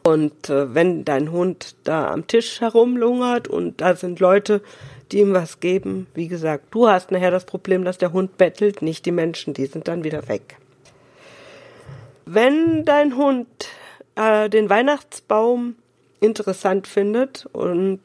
Und 0.02 0.50
äh, 0.50 0.74
wenn 0.74 1.04
dein 1.04 1.32
Hund 1.32 1.76
da 1.84 2.12
am 2.12 2.26
Tisch 2.26 2.60
herumlungert 2.60 3.48
und 3.48 3.80
da 3.80 3.96
sind 3.96 4.20
Leute, 4.20 4.60
die 5.10 5.20
ihm 5.20 5.34
was 5.34 5.60
geben, 5.60 6.06
wie 6.14 6.28
gesagt, 6.28 6.66
du 6.72 6.88
hast 6.88 7.10
nachher 7.10 7.30
das 7.30 7.44
Problem, 7.44 7.84
dass 7.84 7.98
der 7.98 8.12
Hund 8.12 8.36
bettelt, 8.36 8.82
nicht 8.82 9.06
die 9.06 9.12
Menschen, 9.12 9.54
die 9.54 9.66
sind 9.66 9.88
dann 9.88 10.04
wieder 10.04 10.28
weg. 10.28 10.58
Wenn 12.26 12.84
dein 12.84 13.16
Hund 13.16 13.46
äh, 14.16 14.50
den 14.50 14.68
Weihnachtsbaum 14.68 15.76
interessant 16.20 16.88
findet 16.88 17.46
und 17.52 18.00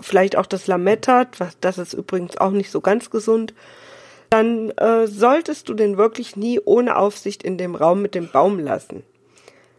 vielleicht 0.00 0.36
auch 0.36 0.46
das 0.46 0.66
Lametta, 0.66 1.26
was 1.38 1.58
das 1.60 1.78
ist 1.78 1.92
übrigens 1.92 2.36
auch 2.36 2.50
nicht 2.50 2.70
so 2.70 2.80
ganz 2.80 3.10
gesund, 3.10 3.54
dann 4.28 4.70
äh, 4.70 5.06
solltest 5.06 5.68
du 5.68 5.74
den 5.74 5.96
wirklich 5.96 6.36
nie 6.36 6.60
ohne 6.64 6.96
Aufsicht 6.96 7.42
in 7.44 7.58
dem 7.58 7.74
Raum 7.76 8.02
mit 8.02 8.14
dem 8.14 8.28
Baum 8.28 8.58
lassen. 8.58 9.04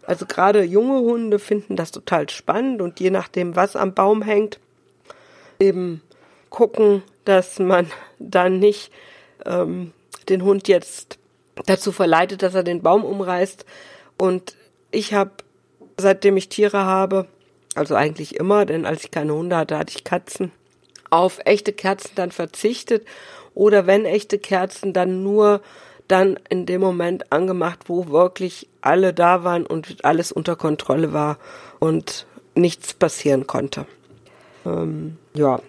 Also 0.03 0.25
gerade 0.25 0.63
junge 0.63 1.00
Hunde 1.00 1.38
finden 1.38 1.75
das 1.75 1.91
total 1.91 2.29
spannend 2.29 2.81
und 2.81 3.00
je 3.00 3.12
nachdem, 3.12 3.55
was 3.55 3.75
am 3.75 3.93
Baum 3.93 4.21
hängt, 4.21 4.60
eben 5.60 6.01
gucken, 6.50 7.03
dass 7.25 7.60
man 7.60 7.88
dann 8.19 8.60
nicht 8.60 8.91
ähm, 9.45 9.91
den 10.29 10.43
Hund 10.43 10.67
jetzt 10.69 11.17
dazu 11.65 11.91
verleitet, 11.91 12.43
dass 12.43 12.55
er 12.55 12.63
den 12.63 12.81
Baum 12.81 13.03
umreißt. 13.03 13.65
Und 14.17 14.55
ich 14.91 15.13
habe, 15.13 15.31
seitdem 15.97 16.37
ich 16.37 16.49
Tiere 16.49 16.85
habe, 16.85 17.27
also 17.75 17.95
eigentlich 17.95 18.35
immer, 18.35 18.65
denn 18.65 18.85
als 18.85 19.03
ich 19.03 19.11
keine 19.11 19.33
Hunde 19.33 19.55
hatte, 19.55 19.77
hatte 19.77 19.93
ich 19.95 20.03
Katzen, 20.03 20.51
auf 21.09 21.39
echte 21.45 21.73
Kerzen 21.73 22.11
dann 22.15 22.31
verzichtet 22.31 23.05
oder 23.53 23.87
wenn 23.87 24.05
echte 24.05 24.39
Kerzen 24.39 24.93
dann 24.93 25.23
nur 25.23 25.61
dann 26.07 26.37
in 26.49 26.65
dem 26.65 26.81
Moment 26.81 27.31
angemacht, 27.31 27.87
wo 27.87 28.09
wirklich 28.09 28.67
alle 28.81 29.13
da 29.13 29.43
waren 29.43 29.65
und 29.65 30.03
alles 30.03 30.31
unter 30.31 30.55
Kontrolle 30.57 31.13
war 31.13 31.37
und 31.79 32.25
nichts 32.53 32.93
passieren 32.93 33.47
konnte. 33.47 33.85
Ähm, 34.65 35.17
ja, 35.33 35.61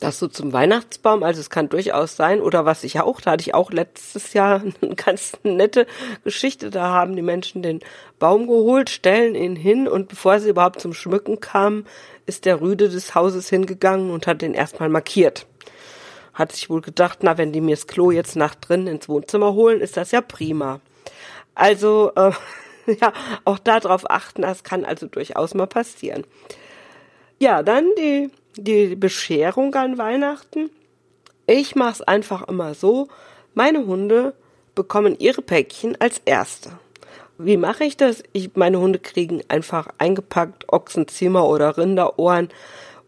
das 0.00 0.18
so 0.18 0.28
zum 0.28 0.52
Weihnachtsbaum, 0.52 1.22
also 1.22 1.40
es 1.40 1.50
kann 1.50 1.68
durchaus 1.68 2.16
sein, 2.16 2.40
oder 2.40 2.64
was 2.64 2.84
ich 2.84 3.00
auch, 3.00 3.20
da 3.20 3.32
hatte 3.32 3.42
ich 3.42 3.54
auch 3.54 3.70
letztes 3.70 4.32
Jahr 4.32 4.62
eine 4.80 4.94
ganz 4.94 5.32
nette 5.42 5.86
Geschichte, 6.24 6.70
da 6.70 6.88
haben 6.88 7.16
die 7.16 7.22
Menschen 7.22 7.62
den 7.62 7.80
Baum 8.18 8.46
geholt, 8.46 8.90
stellen 8.90 9.34
ihn 9.34 9.56
hin 9.56 9.88
und 9.88 10.08
bevor 10.08 10.40
sie 10.40 10.50
überhaupt 10.50 10.80
zum 10.80 10.94
Schmücken 10.94 11.40
kamen, 11.40 11.86
ist 12.26 12.44
der 12.44 12.60
Rüde 12.60 12.88
des 12.88 13.14
Hauses 13.14 13.48
hingegangen 13.48 14.10
und 14.10 14.26
hat 14.26 14.42
den 14.42 14.54
erstmal 14.54 14.88
markiert 14.88 15.46
hat 16.34 16.52
sich 16.52 16.68
wohl 16.68 16.80
gedacht, 16.80 17.20
na, 17.22 17.38
wenn 17.38 17.52
die 17.52 17.60
mir 17.60 17.76
das 17.76 17.86
Klo 17.86 18.10
jetzt 18.10 18.36
nach 18.36 18.54
drin 18.56 18.86
ins 18.86 19.08
Wohnzimmer 19.08 19.54
holen, 19.54 19.80
ist 19.80 19.96
das 19.96 20.10
ja 20.10 20.20
prima. 20.20 20.80
Also, 21.54 22.12
äh, 22.16 22.32
ja, 23.00 23.12
auch 23.44 23.58
darauf 23.58 24.10
achten, 24.10 24.42
das 24.42 24.64
kann 24.64 24.84
also 24.84 25.06
durchaus 25.06 25.54
mal 25.54 25.68
passieren. 25.68 26.24
Ja, 27.38 27.62
dann 27.62 27.86
die, 27.96 28.30
die 28.56 28.96
Bescherung 28.96 29.74
an 29.74 29.98
Weihnachten. 29.98 30.70
Ich 31.46 31.74
mache 31.74 31.92
es 31.92 32.02
einfach 32.02 32.48
immer 32.48 32.74
so, 32.74 33.08
meine 33.54 33.86
Hunde 33.86 34.34
bekommen 34.74 35.16
ihre 35.18 35.42
Päckchen 35.42 35.96
als 36.00 36.20
erste. 36.24 36.70
Wie 37.36 37.56
mache 37.56 37.84
ich 37.84 37.96
das? 37.96 38.22
Ich, 38.32 38.54
meine 38.54 38.78
Hunde 38.78 38.98
kriegen 38.98 39.42
einfach 39.48 39.88
eingepackt 39.98 40.72
Ochsenzimmer 40.72 41.46
oder 41.48 41.76
Rinderohren 41.76 42.48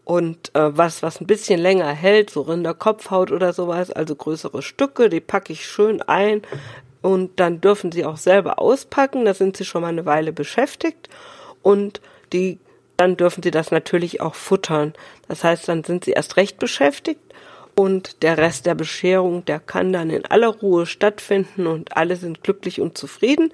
und 0.03 0.53
äh, 0.55 0.77
was, 0.77 1.01
was 1.01 1.21
ein 1.21 1.27
bisschen 1.27 1.59
länger 1.59 1.91
hält, 1.91 2.29
so 2.29 2.41
Rinderkopfhaut 2.41 3.31
oder 3.31 3.53
sowas, 3.53 3.91
also 3.91 4.15
größere 4.15 4.61
Stücke, 4.61 5.09
die 5.09 5.19
packe 5.19 5.53
ich 5.53 5.65
schön 5.65 6.01
ein 6.01 6.41
und 7.01 7.39
dann 7.39 7.61
dürfen 7.61 7.91
sie 7.91 8.05
auch 8.05 8.17
selber 8.17 8.59
auspacken, 8.59 9.25
da 9.25 9.33
sind 9.33 9.57
sie 9.57 9.65
schon 9.65 9.81
mal 9.81 9.89
eine 9.89 10.05
Weile 10.05 10.33
beschäftigt 10.33 11.09
und 11.61 12.01
die 12.33 12.59
dann 12.97 13.15
dürfen 13.15 13.43
sie 13.43 13.51
das 13.51 13.71
natürlich 13.71 14.21
auch 14.21 14.35
futtern. 14.35 14.93
Das 15.27 15.43
heißt, 15.43 15.67
dann 15.67 15.83
sind 15.83 16.05
sie 16.05 16.11
erst 16.11 16.35
recht 16.35 16.59
beschäftigt 16.59 17.21
und 17.75 18.23
der 18.23 18.37
Rest 18.37 18.65
der 18.65 18.75
Bescherung, 18.75 19.45
der 19.45 19.59
kann 19.59 19.93
dann 19.93 20.09
in 20.09 20.25
aller 20.25 20.47
Ruhe 20.47 20.87
stattfinden 20.87 21.67
und 21.67 21.95
alle 21.95 22.15
sind 22.15 22.43
glücklich 22.43 22.81
und 22.81 22.97
zufrieden. 22.97 23.53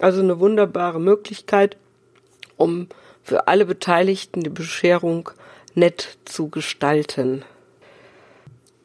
Also 0.00 0.20
eine 0.20 0.40
wunderbare 0.40 0.98
Möglichkeit, 0.98 1.76
um 2.56 2.88
für 3.22 3.48
alle 3.48 3.66
Beteiligten 3.66 4.42
die 4.42 4.50
Bescherung 4.50 5.30
nett 5.74 6.18
zu 6.24 6.48
gestalten. 6.48 7.44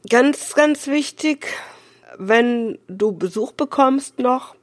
Ganz, 0.10 0.54
ganz 0.56 0.88
wichtig, 0.88 1.48
wenn 2.18 2.78
du 2.88 3.14
Besuch 3.14 3.54
bekommst 3.54 4.20
noch, 4.20 4.56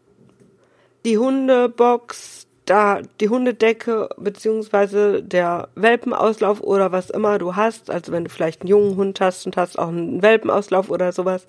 die 1.05 1.19
Hundebox, 1.19 2.47
da 2.73 3.02
die 3.21 3.29
Hundedecke 3.29 4.09
beziehungsweise 4.17 5.23
der 5.23 5.69
Welpenauslauf 5.75 6.62
oder 6.62 6.91
was 6.91 7.11
immer 7.11 7.38
du 7.38 7.55
hast, 7.55 7.91
also 7.91 8.12
wenn 8.12 8.25
du 8.25 8.31
vielleicht 8.31 8.62
einen 8.62 8.71
jungen 8.71 8.97
Hund 8.97 9.21
hast 9.21 9.45
und 9.45 9.59
hast 9.59 9.79
auch 9.79 9.88
einen 9.88 10.23
Welpenauslauf 10.23 10.88
oder 10.88 11.12
sowas, 11.12 11.45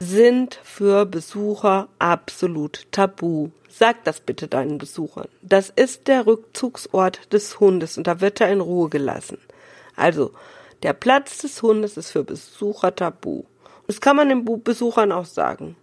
sind 0.00 0.58
für 0.64 1.06
Besucher 1.06 1.86
absolut 2.00 2.90
tabu. 2.90 3.50
Sag 3.68 4.02
das 4.02 4.18
bitte 4.18 4.48
deinen 4.48 4.78
Besuchern. 4.78 5.28
Das 5.42 5.70
ist 5.70 6.08
der 6.08 6.26
Rückzugsort 6.26 7.32
des 7.32 7.60
Hundes 7.60 7.96
und 7.96 8.08
da 8.08 8.20
wird 8.20 8.40
er 8.40 8.50
in 8.50 8.60
Ruhe 8.60 8.88
gelassen. 8.88 9.38
Also, 9.94 10.32
der 10.82 10.92
Platz 10.92 11.38
des 11.38 11.62
Hundes 11.62 11.96
ist 11.96 12.10
für 12.10 12.24
Besucher 12.24 12.96
tabu. 12.96 13.44
Das 13.86 14.00
kann 14.00 14.16
man 14.16 14.28
den 14.28 14.44
Besuchern 14.64 15.12
auch 15.12 15.24
sagen. 15.24 15.76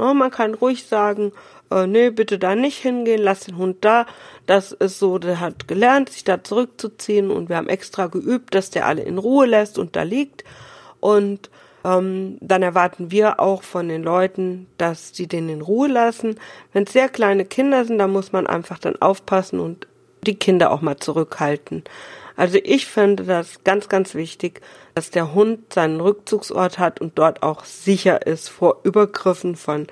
No, 0.00 0.14
man 0.14 0.30
kann 0.30 0.54
ruhig 0.54 0.86
sagen, 0.86 1.30
äh, 1.70 1.86
nee, 1.86 2.08
bitte 2.08 2.38
da 2.38 2.54
nicht 2.54 2.78
hingehen, 2.78 3.20
lass 3.20 3.40
den 3.40 3.58
Hund 3.58 3.84
da. 3.84 4.06
Das 4.46 4.72
ist 4.72 4.98
so, 4.98 5.18
der 5.18 5.40
hat 5.40 5.68
gelernt, 5.68 6.08
sich 6.08 6.24
da 6.24 6.42
zurückzuziehen 6.42 7.30
und 7.30 7.50
wir 7.50 7.56
haben 7.56 7.68
extra 7.68 8.06
geübt, 8.06 8.54
dass 8.54 8.70
der 8.70 8.86
alle 8.86 9.02
in 9.02 9.18
Ruhe 9.18 9.44
lässt 9.44 9.78
und 9.78 9.96
da 9.96 10.02
liegt. 10.02 10.42
Und 11.00 11.50
ähm, 11.84 12.38
dann 12.40 12.62
erwarten 12.62 13.10
wir 13.10 13.40
auch 13.40 13.62
von 13.62 13.88
den 13.88 14.02
Leuten, 14.02 14.68
dass 14.78 15.14
sie 15.14 15.26
den 15.26 15.50
in 15.50 15.60
Ruhe 15.60 15.88
lassen. 15.88 16.40
Wenn 16.72 16.84
es 16.84 16.94
sehr 16.94 17.10
kleine 17.10 17.44
Kinder 17.44 17.84
sind, 17.84 17.98
dann 17.98 18.10
muss 18.10 18.32
man 18.32 18.46
einfach 18.46 18.78
dann 18.78 18.96
aufpassen 19.02 19.60
und 19.60 19.86
die 20.26 20.36
Kinder 20.36 20.70
auch 20.70 20.80
mal 20.80 20.96
zurückhalten. 20.96 21.84
Also 22.40 22.58
ich 22.64 22.86
finde 22.86 23.24
das 23.24 23.64
ganz, 23.64 23.90
ganz 23.90 24.14
wichtig, 24.14 24.62
dass 24.94 25.10
der 25.10 25.34
Hund 25.34 25.74
seinen 25.74 26.00
Rückzugsort 26.00 26.78
hat 26.78 26.98
und 26.98 27.18
dort 27.18 27.42
auch 27.42 27.66
sicher 27.66 28.26
ist 28.26 28.48
vor 28.48 28.80
Übergriffen 28.82 29.56
von 29.56 29.88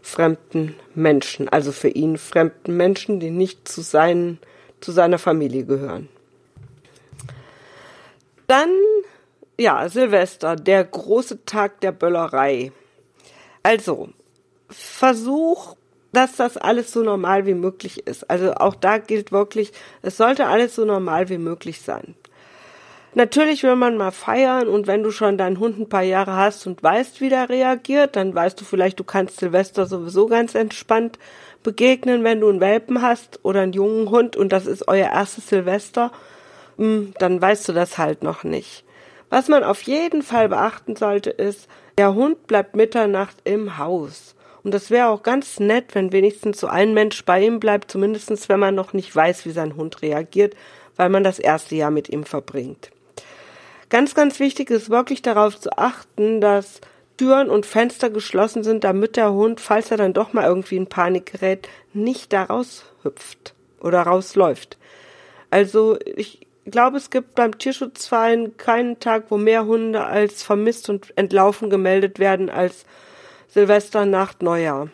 fremden 0.00 0.74
Menschen, 0.96 1.48
also 1.48 1.70
für 1.70 1.90
ihn 1.90 2.18
fremden 2.18 2.76
Menschen, 2.76 3.20
die 3.20 3.30
nicht 3.30 3.68
zu, 3.68 3.82
seinen, 3.82 4.40
zu 4.80 4.90
seiner 4.90 5.20
Familie 5.20 5.64
gehören. 5.64 6.08
Dann, 8.48 8.70
ja, 9.56 9.88
Silvester, 9.88 10.56
der 10.56 10.82
große 10.82 11.44
Tag 11.44 11.82
der 11.82 11.92
Böllerei. 11.92 12.72
Also, 13.62 14.08
versuch 14.68 15.76
dass 16.12 16.36
das 16.36 16.56
alles 16.56 16.92
so 16.92 17.02
normal 17.02 17.46
wie 17.46 17.54
möglich 17.54 18.06
ist. 18.06 18.28
Also 18.30 18.54
auch 18.54 18.74
da 18.74 18.98
gilt 18.98 19.32
wirklich, 19.32 19.72
es 20.02 20.16
sollte 20.16 20.46
alles 20.46 20.74
so 20.74 20.84
normal 20.84 21.28
wie 21.28 21.38
möglich 21.38 21.80
sein. 21.80 22.14
Natürlich 23.14 23.62
will 23.62 23.76
man 23.76 23.98
mal 23.98 24.10
feiern 24.10 24.68
und 24.68 24.86
wenn 24.86 25.02
du 25.02 25.10
schon 25.10 25.36
deinen 25.36 25.58
Hund 25.58 25.78
ein 25.78 25.88
paar 25.88 26.02
Jahre 26.02 26.34
hast 26.34 26.66
und 26.66 26.82
weißt, 26.82 27.20
wie 27.20 27.28
der 27.28 27.50
reagiert, 27.50 28.16
dann 28.16 28.34
weißt 28.34 28.58
du 28.58 28.64
vielleicht, 28.64 28.98
du 28.98 29.04
kannst 29.04 29.38
Silvester 29.38 29.84
sowieso 29.84 30.28
ganz 30.28 30.54
entspannt 30.54 31.18
begegnen, 31.62 32.24
wenn 32.24 32.40
du 32.40 32.48
einen 32.48 32.60
Welpen 32.60 33.02
hast 33.02 33.40
oder 33.42 33.60
einen 33.60 33.74
jungen 33.74 34.08
Hund 34.08 34.34
und 34.34 34.50
das 34.50 34.66
ist 34.66 34.88
euer 34.88 35.10
erstes 35.10 35.48
Silvester, 35.48 36.10
hm, 36.78 37.12
dann 37.18 37.40
weißt 37.40 37.68
du 37.68 37.74
das 37.74 37.98
halt 37.98 38.22
noch 38.22 38.44
nicht. 38.44 38.84
Was 39.28 39.48
man 39.48 39.62
auf 39.62 39.82
jeden 39.82 40.22
Fall 40.22 40.48
beachten 40.48 40.96
sollte, 40.96 41.30
ist, 41.30 41.68
der 41.98 42.14
Hund 42.14 42.46
bleibt 42.46 42.76
Mitternacht 42.76 43.36
im 43.44 43.76
Haus. 43.76 44.34
Und 44.64 44.72
das 44.72 44.90
wäre 44.90 45.08
auch 45.08 45.22
ganz 45.22 45.58
nett, 45.58 45.94
wenn 45.94 46.12
wenigstens 46.12 46.60
so 46.60 46.68
ein 46.68 46.94
Mensch 46.94 47.24
bei 47.24 47.44
ihm 47.44 47.58
bleibt, 47.58 47.90
zumindestens 47.90 48.48
wenn 48.48 48.60
man 48.60 48.74
noch 48.74 48.92
nicht 48.92 49.14
weiß, 49.14 49.44
wie 49.46 49.50
sein 49.50 49.76
Hund 49.76 50.02
reagiert, 50.02 50.54
weil 50.96 51.08
man 51.08 51.24
das 51.24 51.38
erste 51.38 51.74
Jahr 51.74 51.90
mit 51.90 52.08
ihm 52.08 52.24
verbringt. 52.24 52.90
Ganz, 53.88 54.14
ganz 54.14 54.40
wichtig 54.40 54.70
ist 54.70 54.88
wirklich 54.88 55.20
darauf 55.20 55.58
zu 55.58 55.76
achten, 55.76 56.40
dass 56.40 56.80
Türen 57.16 57.50
und 57.50 57.66
Fenster 57.66 58.08
geschlossen 58.08 58.64
sind, 58.64 58.84
damit 58.84 59.16
der 59.16 59.32
Hund, 59.32 59.60
falls 59.60 59.90
er 59.90 59.96
dann 59.96 60.14
doch 60.14 60.32
mal 60.32 60.44
irgendwie 60.44 60.76
in 60.76 60.86
Panik 60.86 61.32
gerät, 61.32 61.68
nicht 61.92 62.32
da 62.32 62.44
raushüpft 62.44 63.54
oder 63.80 64.02
rausläuft. 64.02 64.78
Also 65.50 65.98
ich 66.16 66.46
glaube, 66.64 66.96
es 66.96 67.10
gibt 67.10 67.34
beim 67.34 67.58
Tierschutzverein 67.58 68.56
keinen 68.56 68.98
Tag, 69.00 69.24
wo 69.28 69.36
mehr 69.36 69.66
Hunde 69.66 70.04
als 70.04 70.42
vermisst 70.42 70.88
und 70.88 71.12
entlaufen 71.16 71.68
gemeldet 71.68 72.18
werden 72.18 72.48
als 72.48 72.84
Silvesternacht, 73.52 74.42
Neujahr, 74.42 74.88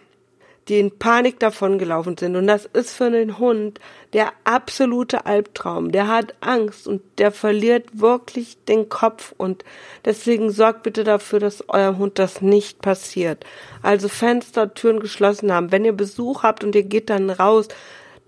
die 0.66 0.80
in 0.80 0.98
Panik 0.98 1.38
davongelaufen 1.38 2.16
sind. 2.16 2.34
Und 2.34 2.48
das 2.48 2.66
ist 2.66 2.92
für 2.96 3.08
den 3.08 3.38
Hund 3.38 3.78
der 4.12 4.32
absolute 4.42 5.26
Albtraum. 5.26 5.92
Der 5.92 6.08
hat 6.08 6.34
Angst 6.40 6.88
und 6.88 7.00
der 7.18 7.30
verliert 7.30 8.00
wirklich 8.00 8.58
den 8.64 8.88
Kopf. 8.88 9.32
Und 9.36 9.64
deswegen 10.04 10.50
sorgt 10.50 10.82
bitte 10.82 11.04
dafür, 11.04 11.38
dass 11.38 11.68
eurem 11.68 11.98
Hund 11.98 12.18
das 12.18 12.42
nicht 12.42 12.82
passiert. 12.82 13.44
Also 13.80 14.08
Fenster, 14.08 14.74
Türen 14.74 14.98
geschlossen 14.98 15.52
haben. 15.52 15.70
Wenn 15.70 15.84
ihr 15.84 15.92
Besuch 15.92 16.42
habt 16.42 16.64
und 16.64 16.74
ihr 16.74 16.82
geht 16.82 17.10
dann 17.10 17.30
raus, 17.30 17.68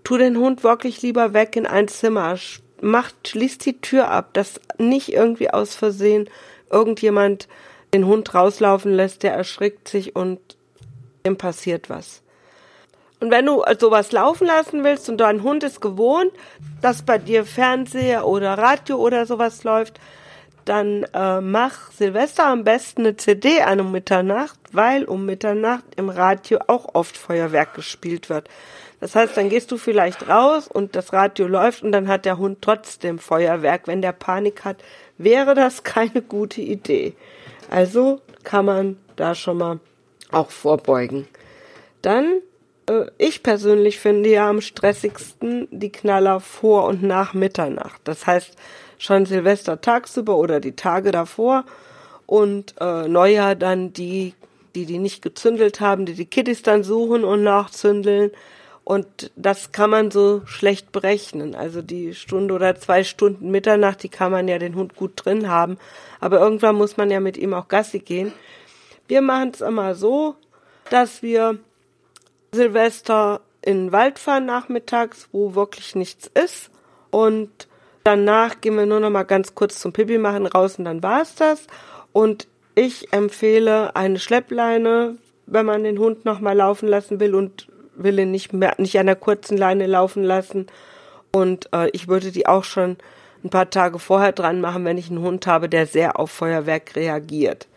tu 0.05 0.17
den 0.17 0.37
Hund 0.37 0.63
wirklich 0.63 1.01
lieber 1.01 1.33
weg 1.33 1.57
in 1.57 1.65
ein 1.65 1.89
Zimmer. 1.89 2.37
Macht, 2.79 3.27
schließt 3.27 3.65
die 3.65 3.81
Tür 3.81 4.09
ab, 4.09 4.29
dass 4.33 4.61
nicht 4.77 5.11
irgendwie 5.11 5.51
aus 5.51 5.75
Versehen 5.75 6.29
irgendjemand 6.71 7.49
den 7.93 8.05
Hund 8.05 8.33
rauslaufen 8.33 8.93
lässt, 8.93 9.23
der 9.23 9.33
erschrickt 9.33 9.87
sich 9.87 10.15
und 10.15 10.39
dem 11.25 11.37
passiert 11.37 11.89
was. 11.89 12.21
Und 13.19 13.29
wenn 13.29 13.45
du 13.45 13.63
sowas 13.79 14.11
laufen 14.11 14.47
lassen 14.47 14.83
willst 14.83 15.07
und 15.07 15.17
dein 15.17 15.43
Hund 15.43 15.63
ist 15.63 15.79
gewohnt, 15.79 16.31
dass 16.81 17.03
bei 17.03 17.19
dir 17.19 17.45
Fernseher 17.45 18.25
oder 18.25 18.57
Radio 18.57 18.97
oder 18.97 19.27
sowas 19.27 19.63
läuft, 19.63 19.99
dann 20.65 21.05
äh, 21.13 21.41
mach 21.41 21.91
Silvester 21.91 22.45
am 22.47 22.63
besten 22.63 23.01
eine 23.01 23.17
CD 23.17 23.61
an 23.61 23.79
um 23.79 23.91
Mitternacht, 23.91 24.59
weil 24.71 25.03
um 25.03 25.25
Mitternacht 25.25 25.83
im 25.97 26.09
Radio 26.09 26.59
auch 26.67 26.95
oft 26.95 27.17
Feuerwerk 27.17 27.75
gespielt 27.75 28.29
wird. 28.29 28.47
Das 28.99 29.15
heißt, 29.15 29.35
dann 29.35 29.49
gehst 29.49 29.71
du 29.71 29.77
vielleicht 29.77 30.27
raus 30.29 30.67
und 30.67 30.95
das 30.95 31.11
Radio 31.13 31.47
läuft 31.47 31.83
und 31.83 31.91
dann 31.91 32.07
hat 32.07 32.25
der 32.25 32.37
Hund 32.37 32.59
trotzdem 32.61 33.17
Feuerwerk. 33.17 33.87
Wenn 33.87 34.01
der 34.01 34.11
Panik 34.11 34.63
hat, 34.63 34.77
wäre 35.17 35.55
das 35.55 35.83
keine 35.83 36.21
gute 36.21 36.61
Idee. 36.61 37.13
Also 37.71 38.21
kann 38.43 38.65
man 38.65 38.97
da 39.15 39.33
schon 39.33 39.57
mal 39.57 39.79
auch 40.31 40.51
vorbeugen. 40.51 41.27
Dann 42.01 42.41
äh, 42.87 43.05
ich 43.17 43.43
persönlich 43.43 43.99
finde 43.99 44.29
ja 44.29 44.49
am 44.49 44.61
stressigsten 44.61 45.67
die 45.71 45.91
Knaller 45.91 46.39
vor 46.39 46.85
und 46.85 47.01
nach 47.01 47.33
Mitternacht. 47.33 48.01
Das 48.03 48.27
heißt 48.27 48.55
schon 48.97 49.25
Silvester 49.25 49.81
tagsüber 49.81 50.37
oder 50.37 50.59
die 50.59 50.75
Tage 50.75 51.11
davor 51.11 51.65
und 52.25 52.75
äh, 52.79 53.07
Neujahr 53.07 53.55
dann 53.55 53.93
die, 53.93 54.33
die 54.75 54.85
die 54.85 54.99
nicht 54.99 55.21
gezündelt 55.21 55.79
haben, 55.79 56.05
die 56.05 56.13
die 56.13 56.25
Kiddies 56.25 56.63
dann 56.63 56.83
suchen 56.83 57.23
und 57.23 57.43
nachzündeln. 57.43 58.31
Und 58.83 59.31
das 59.35 59.71
kann 59.71 59.89
man 59.89 60.11
so 60.11 60.41
schlecht 60.45 60.91
berechnen. 60.91 61.55
Also 61.55 61.81
die 61.81 62.15
Stunde 62.15 62.53
oder 62.53 62.75
zwei 62.75 63.03
Stunden 63.03 63.51
Mitternacht, 63.51 64.03
die 64.03 64.09
kann 64.09 64.31
man 64.31 64.47
ja 64.47 64.57
den 64.57 64.75
Hund 64.75 64.95
gut 64.95 65.13
drin 65.15 65.49
haben. 65.49 65.77
Aber 66.19 66.39
irgendwann 66.39 66.75
muss 66.75 66.97
man 66.97 67.11
ja 67.11 67.19
mit 67.19 67.37
ihm 67.37 67.53
auch 67.53 67.67
Gassi 67.67 67.99
gehen. 67.99 68.33
Wir 69.07 69.21
machen 69.21 69.51
es 69.53 69.61
immer 69.61 69.93
so, 69.95 70.35
dass 70.89 71.21
wir 71.21 71.59
Silvester 72.51 73.41
in 73.61 73.85
den 73.85 73.91
Wald 73.91 74.19
fahren 74.19 74.45
nachmittags, 74.45 75.29
wo 75.31 75.55
wirklich 75.55 75.95
nichts 75.95 76.29
ist. 76.33 76.71
Und 77.11 77.67
danach 78.03 78.61
gehen 78.61 78.75
wir 78.75 78.85
nur 78.85 78.99
noch 78.99 79.09
mal 79.09 79.23
ganz 79.23 79.53
kurz 79.53 79.79
zum 79.79 79.93
Pipi 79.93 80.17
machen 80.17 80.47
raus 80.47 80.79
und 80.79 80.85
dann 80.85 81.03
war's 81.03 81.35
das. 81.35 81.67
Und 82.13 82.47
ich 82.75 83.13
empfehle 83.13 83.95
eine 83.95 84.19
Schleppleine, 84.19 85.17
wenn 85.45 85.65
man 85.65 85.83
den 85.83 85.99
Hund 85.99 86.25
noch 86.25 86.39
mal 86.39 86.55
laufen 86.55 86.87
lassen 86.87 87.19
will 87.19 87.35
und 87.35 87.67
will 88.03 88.19
ihn 88.19 88.31
nicht 88.31 88.53
mehr, 88.53 88.75
nicht 88.77 88.97
an 88.99 89.05
der 89.05 89.15
kurzen 89.15 89.57
Leine 89.57 89.87
laufen 89.87 90.23
lassen. 90.23 90.67
Und 91.31 91.69
äh, 91.73 91.89
ich 91.91 92.07
würde 92.07 92.31
die 92.31 92.47
auch 92.47 92.63
schon 92.63 92.97
ein 93.43 93.49
paar 93.49 93.69
Tage 93.69 93.99
vorher 93.99 94.31
dran 94.31 94.61
machen, 94.61 94.85
wenn 94.85 94.97
ich 94.97 95.09
einen 95.09 95.21
Hund 95.21 95.47
habe, 95.47 95.69
der 95.69 95.87
sehr 95.87 96.19
auf 96.19 96.31
Feuerwerk 96.31 96.95
reagiert. 96.95 97.67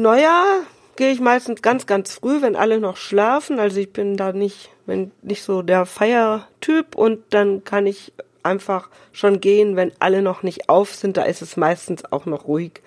Neujahr 0.00 0.62
gehe 0.96 1.12
ich 1.12 1.20
meistens 1.20 1.62
ganz, 1.62 1.86
ganz 1.86 2.14
früh, 2.14 2.42
wenn 2.42 2.56
alle 2.56 2.80
noch 2.80 2.96
schlafen. 2.96 3.58
Also 3.60 3.80
ich 3.80 3.92
bin 3.92 4.16
da 4.16 4.32
nicht, 4.32 4.70
wenn 4.86 5.12
nicht 5.22 5.42
so 5.42 5.62
der 5.62 5.86
Feiertyp 5.86 6.94
und 6.96 7.20
dann 7.30 7.64
kann 7.64 7.86
ich 7.86 8.12
einfach 8.42 8.88
schon 9.12 9.40
gehen, 9.40 9.76
wenn 9.76 9.92
alle 10.00 10.22
noch 10.22 10.42
nicht 10.42 10.68
auf 10.68 10.94
sind. 10.94 11.16
Da 11.16 11.22
ist 11.22 11.42
es 11.42 11.56
meistens 11.56 12.04
auch 12.10 12.26
noch 12.26 12.46
ruhig. 12.46 12.80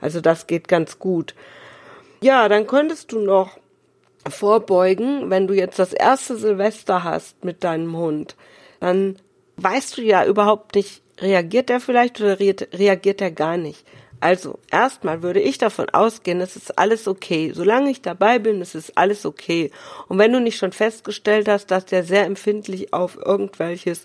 Also 0.00 0.20
das 0.20 0.46
geht 0.46 0.68
ganz 0.68 0.98
gut. 0.98 1.34
Ja, 2.22 2.48
dann 2.48 2.66
könntest 2.66 3.12
du 3.12 3.18
noch 3.18 3.59
vorbeugen, 4.28 5.30
wenn 5.30 5.46
du 5.46 5.54
jetzt 5.54 5.78
das 5.78 5.92
erste 5.92 6.36
Silvester 6.36 7.04
hast 7.04 7.44
mit 7.44 7.64
deinem 7.64 7.96
Hund. 7.96 8.36
Dann 8.80 9.16
weißt 9.56 9.96
du 9.96 10.02
ja 10.02 10.24
überhaupt 10.24 10.74
nicht, 10.74 11.02
reagiert 11.18 11.70
er 11.70 11.80
vielleicht 11.80 12.20
oder 12.20 12.38
reagiert 12.38 13.20
er 13.20 13.30
gar 13.30 13.56
nicht. 13.56 13.84
Also 14.20 14.58
erstmal 14.70 15.22
würde 15.22 15.40
ich 15.40 15.56
davon 15.56 15.88
ausgehen, 15.88 16.42
es 16.42 16.54
ist 16.54 16.78
alles 16.78 17.08
okay. 17.08 17.52
Solange 17.54 17.90
ich 17.90 18.02
dabei 18.02 18.38
bin, 18.38 18.60
es 18.60 18.74
ist 18.74 18.96
alles 18.98 19.24
okay. 19.24 19.70
Und 20.08 20.18
wenn 20.18 20.32
du 20.32 20.40
nicht 20.40 20.58
schon 20.58 20.72
festgestellt 20.72 21.48
hast, 21.48 21.70
dass 21.70 21.86
der 21.86 22.04
sehr 22.04 22.26
empfindlich 22.26 22.92
auf 22.92 23.16
irgendwelches 23.16 24.04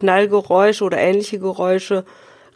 Knallgeräusche 0.00 0.82
oder 0.82 0.96
ähnliche 0.96 1.38
Geräusche 1.38 2.06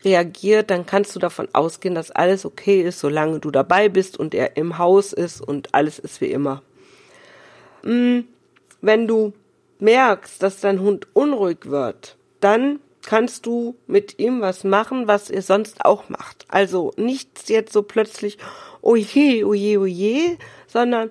reagiert, 0.02 0.70
dann 0.70 0.87
kannst 0.87 1.14
du 1.14 1.20
davon 1.20 1.48
ausgehen, 1.52 1.94
dass 1.94 2.11
alles 2.11 2.46
okay 2.46 2.81
ist, 2.81 3.00
solange 3.00 3.38
du 3.38 3.50
dabei 3.50 3.90
bist 3.90 4.18
und 4.18 4.35
er 4.35 4.57
im 4.57 4.79
Haus 4.79 5.12
ist 5.12 5.42
und 5.42 5.74
alles 5.74 5.98
ist 5.98 6.22
wie 6.22 6.31
immer. 6.31 6.62
Hm, 7.85 8.25
wenn 8.81 9.07
du 9.07 9.33
merkst, 9.79 10.42
dass 10.42 10.61
dein 10.61 10.81
Hund 10.81 11.07
unruhig 11.12 11.66
wird, 11.66 12.16
dann 12.40 12.81
kannst 13.03 13.47
du 13.47 13.77
mit 13.87 14.18
ihm 14.18 14.40
was 14.40 14.64
machen, 14.64 15.07
was 15.07 15.31
ihr 15.31 15.42
sonst 15.42 15.85
auch 15.85 16.09
macht. 16.09 16.47
Also 16.49 16.92
nichts 16.97 17.49
jetzt 17.49 17.73
so 17.73 17.83
plötzlich, 17.83 18.38
oh 18.81 18.97
je, 18.97 19.44
oh 19.44 19.55
je, 19.55 19.77
oh 19.79 19.85
je, 19.85 20.38
sondern 20.66 21.11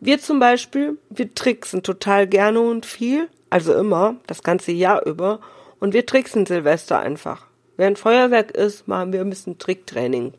wir 0.00 0.18
zum 0.20 0.38
Beispiel, 0.38 0.98
wir 1.08 1.34
tricksen 1.34 1.82
total 1.82 2.26
gerne 2.26 2.60
und 2.60 2.86
viel, 2.86 3.28
also 3.48 3.74
immer, 3.74 4.16
das 4.26 4.42
ganze 4.42 4.72
Jahr 4.72 5.06
über, 5.06 5.40
und 5.78 5.94
wir 5.94 6.06
tricksen 6.06 6.46
Silvester 6.46 6.98
einfach. 6.98 7.46
Während 7.76 7.98
Feuerwerk 7.98 8.50
ist, 8.50 8.86
machen 8.86 9.12
wir 9.12 9.22
ein 9.22 9.30
bisschen 9.30 9.58
Tricktraining. 9.58 10.34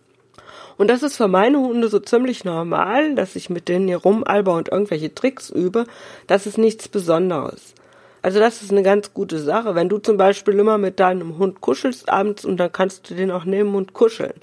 Und 0.78 0.90
das 0.90 1.04
ist 1.04 1.18
für 1.18 1.28
meine 1.28 1.60
Hunde 1.60 1.88
so 1.88 2.00
ziemlich 2.00 2.44
normal, 2.44 3.16
dass 3.16 3.36
ich 3.36 3.50
mit 3.50 3.68
denen 3.68 3.88
hier 3.88 3.98
rumalber 3.98 4.56
und 4.56 4.70
irgendwelche 4.70 5.14
Tricks 5.14 5.50
übe. 5.50 5.86
Das 6.28 6.46
ist 6.48 6.58
nichts 6.58 6.88
Besonderes. 6.88 7.74
Also 8.22 8.40
das 8.40 8.62
ist 8.62 8.72
eine 8.72 8.84
ganz 8.84 9.14
gute 9.14 9.40
Sache. 9.40 9.76
Wenn 9.76 9.90
du 9.90 9.98
zum 9.98 10.18
Beispiel 10.18 10.60
immer 10.60 10.78
mit 10.78 11.00
deinem 11.00 11.38
Hund 11.38 11.62
kuschelst 11.62 12.10
abends 12.10 12.46
und 12.46 12.58
dann 12.58 12.72
kannst 12.72 13.10
du 13.10 13.16
den 13.16 13.32
auch 13.32 13.46
nehmen 13.46 13.76
und 13.76 13.94
kuscheln. 13.94 14.34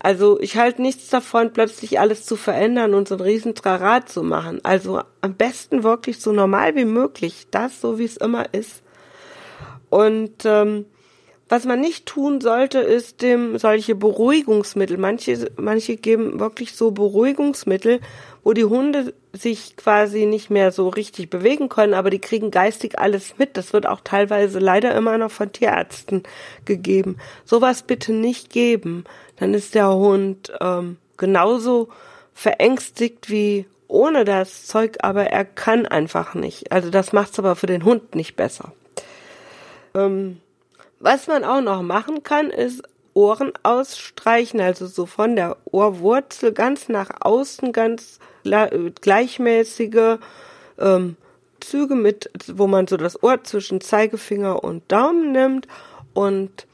Also 0.00 0.38
ich 0.40 0.58
halte 0.58 0.82
nichts 0.82 1.08
davon, 1.08 1.52
plötzlich 1.52 1.98
alles 1.98 2.26
zu 2.26 2.36
verändern 2.36 2.92
und 2.92 3.08
so 3.08 3.14
ein 3.14 3.20
riesen 3.22 3.54
Trarat 3.54 4.08
zu 4.08 4.22
machen. 4.22 4.60
Also 4.62 5.00
am 5.22 5.34
besten 5.34 5.82
wirklich 5.82 6.20
so 6.20 6.32
normal 6.32 6.74
wie 6.74 6.84
möglich, 6.84 7.46
das 7.50 7.80
so 7.80 7.98
wie 7.98 8.04
es 8.04 8.18
immer 8.18 8.52
ist. 8.52 8.82
Und 9.88 10.44
ähm, 10.44 10.86
was 11.54 11.66
man 11.66 11.80
nicht 11.80 12.06
tun 12.06 12.40
sollte, 12.40 12.80
ist 12.80 13.22
dem 13.22 13.58
solche 13.58 13.94
Beruhigungsmittel. 13.94 14.98
Manche, 14.98 15.52
manche 15.56 15.96
geben 15.96 16.40
wirklich 16.40 16.74
so 16.74 16.90
Beruhigungsmittel, 16.90 18.00
wo 18.42 18.54
die 18.54 18.64
Hunde 18.64 19.14
sich 19.32 19.76
quasi 19.76 20.26
nicht 20.26 20.50
mehr 20.50 20.72
so 20.72 20.88
richtig 20.88 21.30
bewegen 21.30 21.68
können, 21.68 21.94
aber 21.94 22.10
die 22.10 22.18
kriegen 22.18 22.50
geistig 22.50 22.98
alles 22.98 23.38
mit. 23.38 23.56
Das 23.56 23.72
wird 23.72 23.86
auch 23.86 24.00
teilweise 24.02 24.58
leider 24.58 24.96
immer 24.96 25.16
noch 25.16 25.30
von 25.30 25.52
Tierärzten 25.52 26.24
gegeben. 26.64 27.18
Sowas 27.44 27.84
bitte 27.84 28.12
nicht 28.12 28.50
geben. 28.50 29.04
Dann 29.36 29.54
ist 29.54 29.76
der 29.76 29.94
Hund 29.94 30.52
ähm, 30.60 30.96
genauso 31.18 31.86
verängstigt 32.32 33.30
wie 33.30 33.64
ohne 33.86 34.24
das 34.24 34.66
Zeug, 34.66 34.96
aber 35.02 35.28
er 35.28 35.44
kann 35.44 35.86
einfach 35.86 36.34
nicht. 36.34 36.72
Also 36.72 36.90
das 36.90 37.12
macht's 37.12 37.38
aber 37.38 37.54
für 37.54 37.68
den 37.68 37.84
Hund 37.84 38.16
nicht 38.16 38.34
besser. 38.34 38.72
Ähm, 39.94 40.40
was 41.04 41.26
man 41.26 41.44
auch 41.44 41.60
noch 41.60 41.82
machen 41.82 42.22
kann, 42.22 42.50
ist 42.50 42.82
Ohren 43.12 43.52
ausstreichen, 43.62 44.60
also 44.60 44.86
so 44.86 45.04
von 45.06 45.36
der 45.36 45.58
Ohrwurzel 45.66 46.52
ganz 46.52 46.88
nach 46.88 47.10
außen, 47.20 47.72
ganz 47.72 48.18
gleichmäßige 48.42 50.18
ähm, 50.78 51.16
Züge 51.60 51.94
mit, 51.94 52.30
wo 52.52 52.66
man 52.66 52.86
so 52.86 52.96
das 52.96 53.22
Ohr 53.22 53.44
zwischen 53.44 53.80
Zeigefinger 53.80 54.64
und 54.64 54.90
Daumen 54.90 55.32
nimmt 55.32 55.68
und 56.14 56.66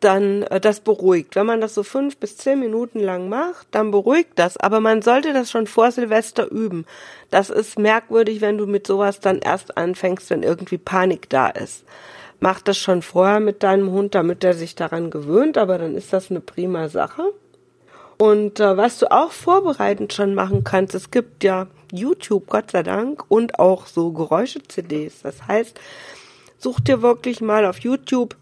dann 0.00 0.42
äh, 0.44 0.60
das 0.60 0.80
beruhigt. 0.80 1.34
Wenn 1.34 1.46
man 1.46 1.60
das 1.60 1.74
so 1.74 1.82
fünf 1.82 2.16
bis 2.18 2.36
zehn 2.36 2.60
Minuten 2.60 3.00
lang 3.00 3.28
macht, 3.28 3.66
dann 3.72 3.90
beruhigt 3.90 4.32
das. 4.36 4.56
Aber 4.56 4.80
man 4.80 5.02
sollte 5.02 5.32
das 5.32 5.50
schon 5.50 5.66
vor 5.66 5.90
Silvester 5.90 6.50
üben. 6.50 6.84
Das 7.30 7.50
ist 7.50 7.78
merkwürdig, 7.78 8.40
wenn 8.40 8.58
du 8.58 8.66
mit 8.66 8.86
sowas 8.86 9.20
dann 9.20 9.38
erst 9.38 9.76
anfängst, 9.76 10.30
wenn 10.30 10.42
irgendwie 10.42 10.78
Panik 10.78 11.28
da 11.30 11.48
ist. 11.48 11.84
Mach 12.44 12.60
das 12.60 12.76
schon 12.76 13.00
vorher 13.00 13.40
mit 13.40 13.62
deinem 13.62 13.90
Hund, 13.90 14.14
damit 14.14 14.44
er 14.44 14.52
sich 14.52 14.74
daran 14.74 15.08
gewöhnt, 15.08 15.56
aber 15.56 15.78
dann 15.78 15.94
ist 15.94 16.12
das 16.12 16.30
eine 16.30 16.40
prima 16.40 16.90
Sache. 16.90 17.32
Und 18.18 18.60
äh, 18.60 18.76
was 18.76 18.98
du 18.98 19.10
auch 19.10 19.32
vorbereitend 19.32 20.12
schon 20.12 20.34
machen 20.34 20.62
kannst, 20.62 20.94
es 20.94 21.10
gibt 21.10 21.42
ja 21.42 21.68
YouTube, 21.90 22.46
Gott 22.50 22.72
sei 22.72 22.82
Dank, 22.82 23.24
und 23.28 23.58
auch 23.58 23.86
so 23.86 24.12
Geräusche-CDs. 24.12 25.22
Das 25.22 25.46
heißt, 25.48 25.80
such 26.58 26.80
dir 26.80 27.00
wirklich 27.00 27.40
mal 27.40 27.64
auf 27.64 27.78
YouTube 27.78 28.36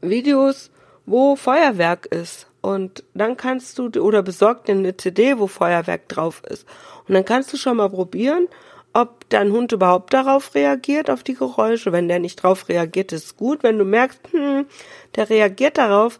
Videos, 0.00 0.70
wo 1.04 1.34
Feuerwerk 1.34 2.06
ist. 2.06 2.46
Und 2.60 3.02
dann 3.14 3.36
kannst 3.36 3.80
du, 3.80 3.88
oder 4.00 4.22
besorg 4.22 4.64
dir 4.66 4.76
eine 4.76 4.96
CD, 4.96 5.40
wo 5.40 5.48
Feuerwerk 5.48 6.08
drauf 6.08 6.40
ist. 6.48 6.68
Und 7.08 7.14
dann 7.14 7.24
kannst 7.24 7.52
du 7.52 7.56
schon 7.56 7.78
mal 7.78 7.90
probieren, 7.90 8.46
ob 8.94 9.28
dein 9.28 9.52
Hund 9.52 9.72
überhaupt 9.72 10.14
darauf 10.14 10.54
reagiert, 10.54 11.10
auf 11.10 11.22
die 11.22 11.34
Geräusche. 11.34 11.92
Wenn 11.92 12.08
der 12.08 12.20
nicht 12.20 12.42
drauf 12.42 12.68
reagiert, 12.68 13.12
ist 13.12 13.36
gut. 13.36 13.62
Wenn 13.62 13.78
du 13.78 13.84
merkst, 13.84 14.20
hm, 14.30 14.66
der 15.16 15.28
reagiert 15.28 15.76
darauf, 15.76 16.18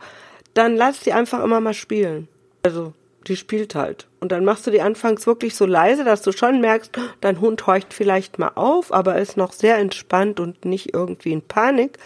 dann 0.52 0.76
lass 0.76 1.02
sie 1.02 1.12
einfach 1.12 1.42
immer 1.42 1.60
mal 1.60 1.74
spielen. 1.74 2.28
Also 2.64 2.92
die 3.26 3.36
spielt 3.36 3.74
halt. 3.74 4.08
Und 4.20 4.32
dann 4.32 4.44
machst 4.44 4.66
du 4.66 4.70
die 4.70 4.82
anfangs 4.82 5.26
wirklich 5.26 5.54
so 5.54 5.66
leise, 5.66 6.04
dass 6.04 6.22
du 6.22 6.32
schon 6.32 6.60
merkst, 6.60 6.92
dein 7.20 7.40
Hund 7.40 7.66
horcht 7.66 7.94
vielleicht 7.94 8.38
mal 8.38 8.52
auf, 8.54 8.92
aber 8.92 9.16
ist 9.18 9.36
noch 9.36 9.52
sehr 9.52 9.78
entspannt 9.78 10.40
und 10.40 10.64
nicht 10.64 10.92
irgendwie 10.92 11.32
in 11.32 11.42
Panik. 11.42 11.98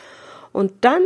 Und 0.53 0.73
dann 0.83 1.03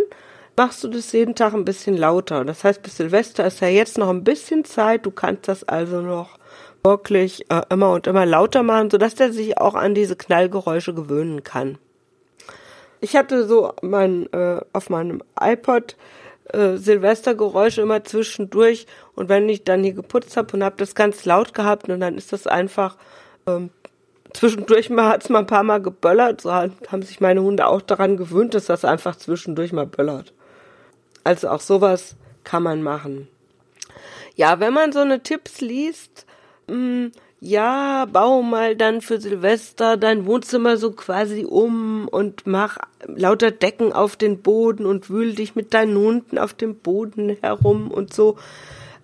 machst 0.57 0.85
du 0.85 0.89
das 0.89 1.13
jeden 1.13 1.35
Tag 1.35 1.55
ein 1.55 1.65
bisschen 1.65 1.97
lauter. 1.97 2.45
Das 2.45 2.65
heißt, 2.65 2.83
bis 2.83 2.97
Silvester 2.97 3.47
ist 3.47 3.61
ja 3.61 3.69
jetzt 3.69 3.97
noch 3.97 4.11
ein 4.11 4.25
bisschen 4.25 4.65
Zeit. 4.65 5.07
Du 5.07 5.11
kannst 5.11 5.49
das 5.49 5.65
also 5.65 6.01
noch 6.01 6.39
wirklich 6.83 7.51
äh, 7.51 7.63
immer 7.69 7.93
und 7.93 8.07
immer 8.07 8.27
lauter 8.27 8.63
machen, 8.63 8.91
sodass 8.91 9.15
der 9.15 9.33
sich 9.33 9.59
auch 9.59 9.75
an 9.75 9.95
diese 9.95 10.17
Knallgeräusche 10.17 10.95
gewöhnen 10.95 11.45
kann. 11.45 11.79
Ich 13.01 13.17
hatte 13.17 13.47
so 13.47 13.73
mein, 13.83 14.33
äh, 14.33 14.61
auf 14.73 14.91
meinem 14.91 15.23
iPod 15.41 15.97
äh, 16.53 16.77
Silvestergeräusche 16.77 17.83
immer 17.83 18.05
zwischendurch 18.05 18.87
und 19.15 19.29
wenn 19.29 19.49
ich 19.49 19.65
dann 19.65 19.83
hier 19.83 19.93
geputzt 19.93 20.37
habe 20.37 20.57
und 20.57 20.65
habe 20.65 20.77
das 20.79 20.95
ganz 20.95 21.25
laut 21.25 21.55
gehabt 21.55 21.89
und 21.89 22.01
dann 22.01 22.17
ist 22.17 22.33
das 22.33 22.47
einfach 22.47 22.97
ähm, 23.47 23.71
zwischendurch 24.33 24.91
mal 24.91 25.09
hat's 25.09 25.29
mal 25.29 25.41
ein 25.41 25.47
paar 25.47 25.63
Mal 25.63 25.81
geböllert, 25.81 26.41
so 26.41 26.53
haben 26.53 27.03
sich 27.03 27.21
meine 27.21 27.43
Hunde 27.43 27.67
auch 27.67 27.83
daran 27.83 28.17
gewöhnt, 28.17 28.55
dass 28.55 28.67
das 28.67 28.85
einfach 28.85 29.17
zwischendurch 29.17 29.73
mal 29.73 29.87
böllert. 29.87 30.33
Also 31.25 31.49
auch 31.49 31.61
sowas 31.61 32.17
kann 32.45 32.63
man 32.63 32.83
machen. 32.83 33.29
Ja, 34.35 34.61
wenn 34.61 34.73
man 34.73 34.93
so 34.93 35.01
eine 35.01 35.23
Tipps 35.23 35.61
liest, 35.61 36.27
ja, 37.45 38.05
bau 38.05 38.41
mal 38.43 38.77
dann 38.77 39.01
für 39.01 39.21
Silvester 39.21 39.97
dein 39.97 40.27
Wohnzimmer 40.27 40.77
so 40.77 40.93
quasi 40.93 41.45
um 41.45 42.07
und 42.07 42.47
mach 42.47 42.79
lauter 43.05 43.51
Decken 43.51 43.93
auf 43.93 44.15
den 44.15 44.43
Boden 44.43 44.87
und 44.87 45.11
wühl 45.11 45.35
dich 45.35 45.57
mit 45.57 45.75
deinen 45.75 45.97
Hunden 45.97 46.39
auf 46.39 46.55
dem 46.55 46.77
Boden 46.77 47.37
herum 47.41 47.91
und 47.91 48.15
so. 48.15 48.39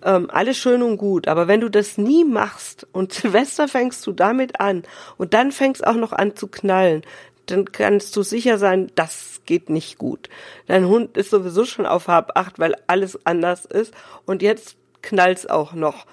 Ähm, 0.01 0.29
alles 0.31 0.57
schön 0.57 0.81
und 0.81 0.95
gut, 0.95 1.27
aber 1.27 1.49
wenn 1.49 1.59
du 1.59 1.67
das 1.67 1.97
nie 1.97 2.23
machst 2.23 2.87
und 2.93 3.11
Silvester 3.13 3.67
fängst 3.67 4.07
du 4.07 4.13
damit 4.13 4.61
an 4.61 4.83
und 5.17 5.33
dann 5.33 5.51
fängst 5.51 5.85
auch 5.85 5.95
noch 5.95 6.13
an 6.13 6.37
zu 6.37 6.47
knallen, 6.47 7.01
dann 7.47 7.65
kannst 7.71 8.15
du 8.15 8.23
sicher 8.23 8.57
sein, 8.57 8.89
das 8.95 9.41
geht 9.45 9.69
nicht 9.69 9.97
gut. 9.97 10.29
Dein 10.67 10.87
Hund 10.87 11.17
ist 11.17 11.31
sowieso 11.31 11.65
schon 11.65 11.85
auf 11.85 12.07
Hab 12.07 12.37
8, 12.37 12.57
weil 12.57 12.75
alles 12.87 13.25
anders 13.25 13.65
ist 13.65 13.93
und 14.25 14.41
jetzt 14.41 14.77
knallt's 15.01 15.45
auch 15.45 15.73
noch 15.73 16.05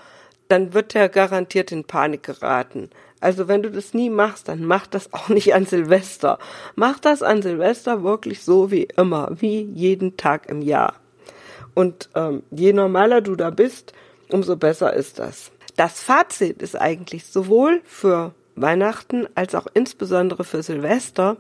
dann 0.49 0.75
wird 0.75 0.95
er 0.95 1.09
garantiert 1.09 1.73
in 1.73 1.85
Panik 1.85 2.23
geraten. 2.23 2.91
Also 3.21 3.49
wenn 3.49 3.63
du 3.63 3.71
das 3.71 3.95
nie 3.95 4.11
machst, 4.11 4.49
dann 4.49 4.65
mach 4.65 4.87
das 4.87 5.13
auch 5.13 5.29
nicht 5.29 5.55
an 5.55 5.67
Silvester. 5.67 6.39
Mach 6.75 6.99
das 6.99 7.23
an 7.23 7.43
Silvester 7.43 8.03
wirklich 8.03 8.43
so 8.43 8.71
wie 8.71 8.89
immer, 8.97 9.31
wie 9.41 9.63
jeden 9.63 10.17
Tag 10.17 10.49
im 10.49 10.63
Jahr. 10.63 10.95
Und 11.75 12.09
ähm, 12.15 12.43
je 12.51 12.73
normaler 12.73 13.21
du 13.21 13.37
da 13.37 13.51
bist, 13.51 13.93
umso 14.31 14.57
besser 14.57 14.93
ist 14.93 15.19
das. 15.19 15.51
Das 15.77 16.01
Fazit 16.01 16.63
ist 16.63 16.75
eigentlich 16.75 17.27
sowohl 17.27 17.83
für 17.85 18.33
Weihnachten 18.55 19.29
als 19.35 19.55
auch 19.55 19.67
insbesondere 19.75 20.45
für 20.45 20.63
Silvester, 20.63 21.37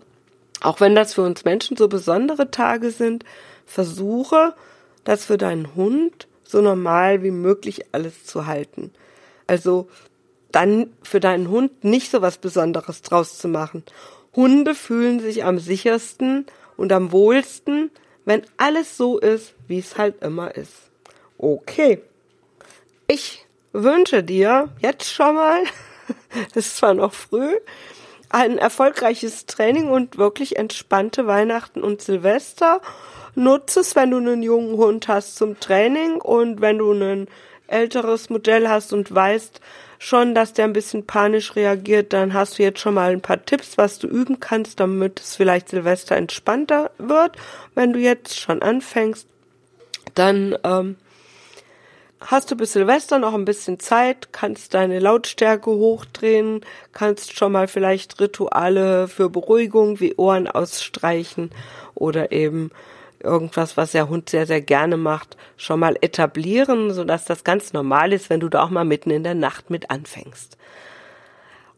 auch 0.60 0.80
wenn 0.80 0.94
das 0.94 1.14
für 1.14 1.22
uns 1.22 1.44
Menschen 1.44 1.76
so 1.76 1.88
besondere 1.88 2.50
Tage 2.50 2.90
sind, 2.90 3.24
versuche, 3.64 4.54
das 5.04 5.24
für 5.24 5.38
deinen 5.38 5.74
Hund 5.74 6.26
so 6.46 6.60
normal 6.60 7.22
wie 7.22 7.30
möglich 7.30 7.84
alles 7.92 8.24
zu 8.24 8.46
halten. 8.46 8.92
Also 9.46 9.88
dann 10.52 10.92
für 11.02 11.20
deinen 11.20 11.48
Hund 11.48 11.84
nicht 11.84 12.10
so 12.10 12.22
was 12.22 12.38
Besonderes 12.38 13.02
draus 13.02 13.38
zu 13.38 13.48
machen. 13.48 13.82
Hunde 14.34 14.74
fühlen 14.74 15.20
sich 15.20 15.44
am 15.44 15.58
sichersten 15.58 16.46
und 16.76 16.92
am 16.92 17.12
wohlsten, 17.12 17.90
wenn 18.24 18.42
alles 18.56 18.96
so 18.96 19.18
ist, 19.18 19.54
wie 19.66 19.78
es 19.78 19.98
halt 19.98 20.22
immer 20.22 20.54
ist. 20.54 20.72
Okay. 21.38 22.02
Ich 23.06 23.46
wünsche 23.72 24.22
dir 24.22 24.68
jetzt 24.80 25.12
schon 25.12 25.34
mal, 25.34 25.62
es 26.54 26.66
ist 26.66 26.76
zwar 26.78 26.94
noch 26.94 27.12
früh, 27.12 27.54
ein 28.28 28.58
erfolgreiches 28.58 29.46
Training 29.46 29.88
und 29.88 30.18
wirklich 30.18 30.56
entspannte 30.56 31.26
Weihnachten 31.26 31.82
und 31.82 32.02
Silvester 32.02 32.80
nutze 33.36 33.80
es, 33.80 33.94
wenn 33.94 34.10
du 34.10 34.16
einen 34.16 34.42
jungen 34.42 34.76
Hund 34.76 35.08
hast 35.08 35.36
zum 35.36 35.60
Training 35.60 36.20
und 36.20 36.60
wenn 36.60 36.78
du 36.78 36.92
ein 36.92 37.28
älteres 37.68 38.30
Modell 38.30 38.68
hast 38.68 38.92
und 38.92 39.14
weißt 39.14 39.60
schon, 39.98 40.34
dass 40.34 40.52
der 40.52 40.66
ein 40.66 40.72
bisschen 40.72 41.06
panisch 41.06 41.56
reagiert, 41.56 42.12
dann 42.12 42.34
hast 42.34 42.58
du 42.58 42.62
jetzt 42.62 42.80
schon 42.80 42.94
mal 42.94 43.12
ein 43.12 43.20
paar 43.20 43.44
Tipps, 43.44 43.78
was 43.78 43.98
du 43.98 44.06
üben 44.06 44.40
kannst, 44.40 44.80
damit 44.80 45.20
es 45.20 45.36
vielleicht 45.36 45.70
Silvester 45.70 46.16
entspannter 46.16 46.90
wird. 46.98 47.36
Wenn 47.74 47.92
du 47.92 47.98
jetzt 47.98 48.38
schon 48.38 48.62
anfängst, 48.62 49.26
dann 50.14 50.56
ähm, 50.64 50.96
hast 52.20 52.50
du 52.50 52.56
bis 52.56 52.72
Silvester 52.72 53.18
noch 53.18 53.34
ein 53.34 53.44
bisschen 53.44 53.80
Zeit, 53.80 54.32
kannst 54.32 54.74
deine 54.74 54.98
Lautstärke 54.98 55.70
hochdrehen, 55.70 56.64
kannst 56.92 57.36
schon 57.36 57.52
mal 57.52 57.68
vielleicht 57.68 58.20
Rituale 58.20 59.08
für 59.08 59.30
Beruhigung 59.30 60.00
wie 60.00 60.14
Ohren 60.16 60.46
ausstreichen 60.46 61.50
oder 61.94 62.32
eben 62.32 62.70
irgendwas, 63.22 63.76
was 63.76 63.92
der 63.92 64.08
Hund 64.08 64.30
sehr, 64.30 64.46
sehr 64.46 64.60
gerne 64.60 64.96
macht, 64.96 65.36
schon 65.56 65.80
mal 65.80 65.96
etablieren, 66.00 66.92
sodass 66.92 67.24
das 67.24 67.44
ganz 67.44 67.72
normal 67.72 68.12
ist, 68.12 68.30
wenn 68.30 68.40
du 68.40 68.48
da 68.48 68.64
auch 68.64 68.70
mal 68.70 68.84
mitten 68.84 69.10
in 69.10 69.24
der 69.24 69.34
Nacht 69.34 69.70
mit 69.70 69.90
anfängst. 69.90 70.56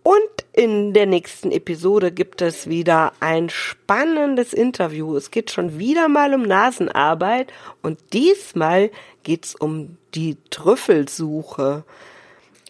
Und 0.02 0.46
in 0.52 0.94
der 0.94 1.06
nächsten 1.06 1.50
Episode 1.50 2.12
gibt 2.12 2.40
es 2.40 2.66
wieder 2.66 3.12
ein 3.20 3.50
spannendes 3.50 4.54
Interview. 4.54 5.14
Es 5.16 5.30
geht 5.30 5.50
schon 5.50 5.78
wieder 5.78 6.08
mal 6.08 6.32
um 6.32 6.42
Nasenarbeit 6.42 7.52
und 7.82 7.98
diesmal 8.14 8.90
geht's 9.22 9.54
um 9.54 9.98
die 10.14 10.38
Trüffelsuche. 10.48 11.84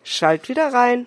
Schalt 0.03 0.49
wieder 0.49 0.73
rein. 0.73 1.07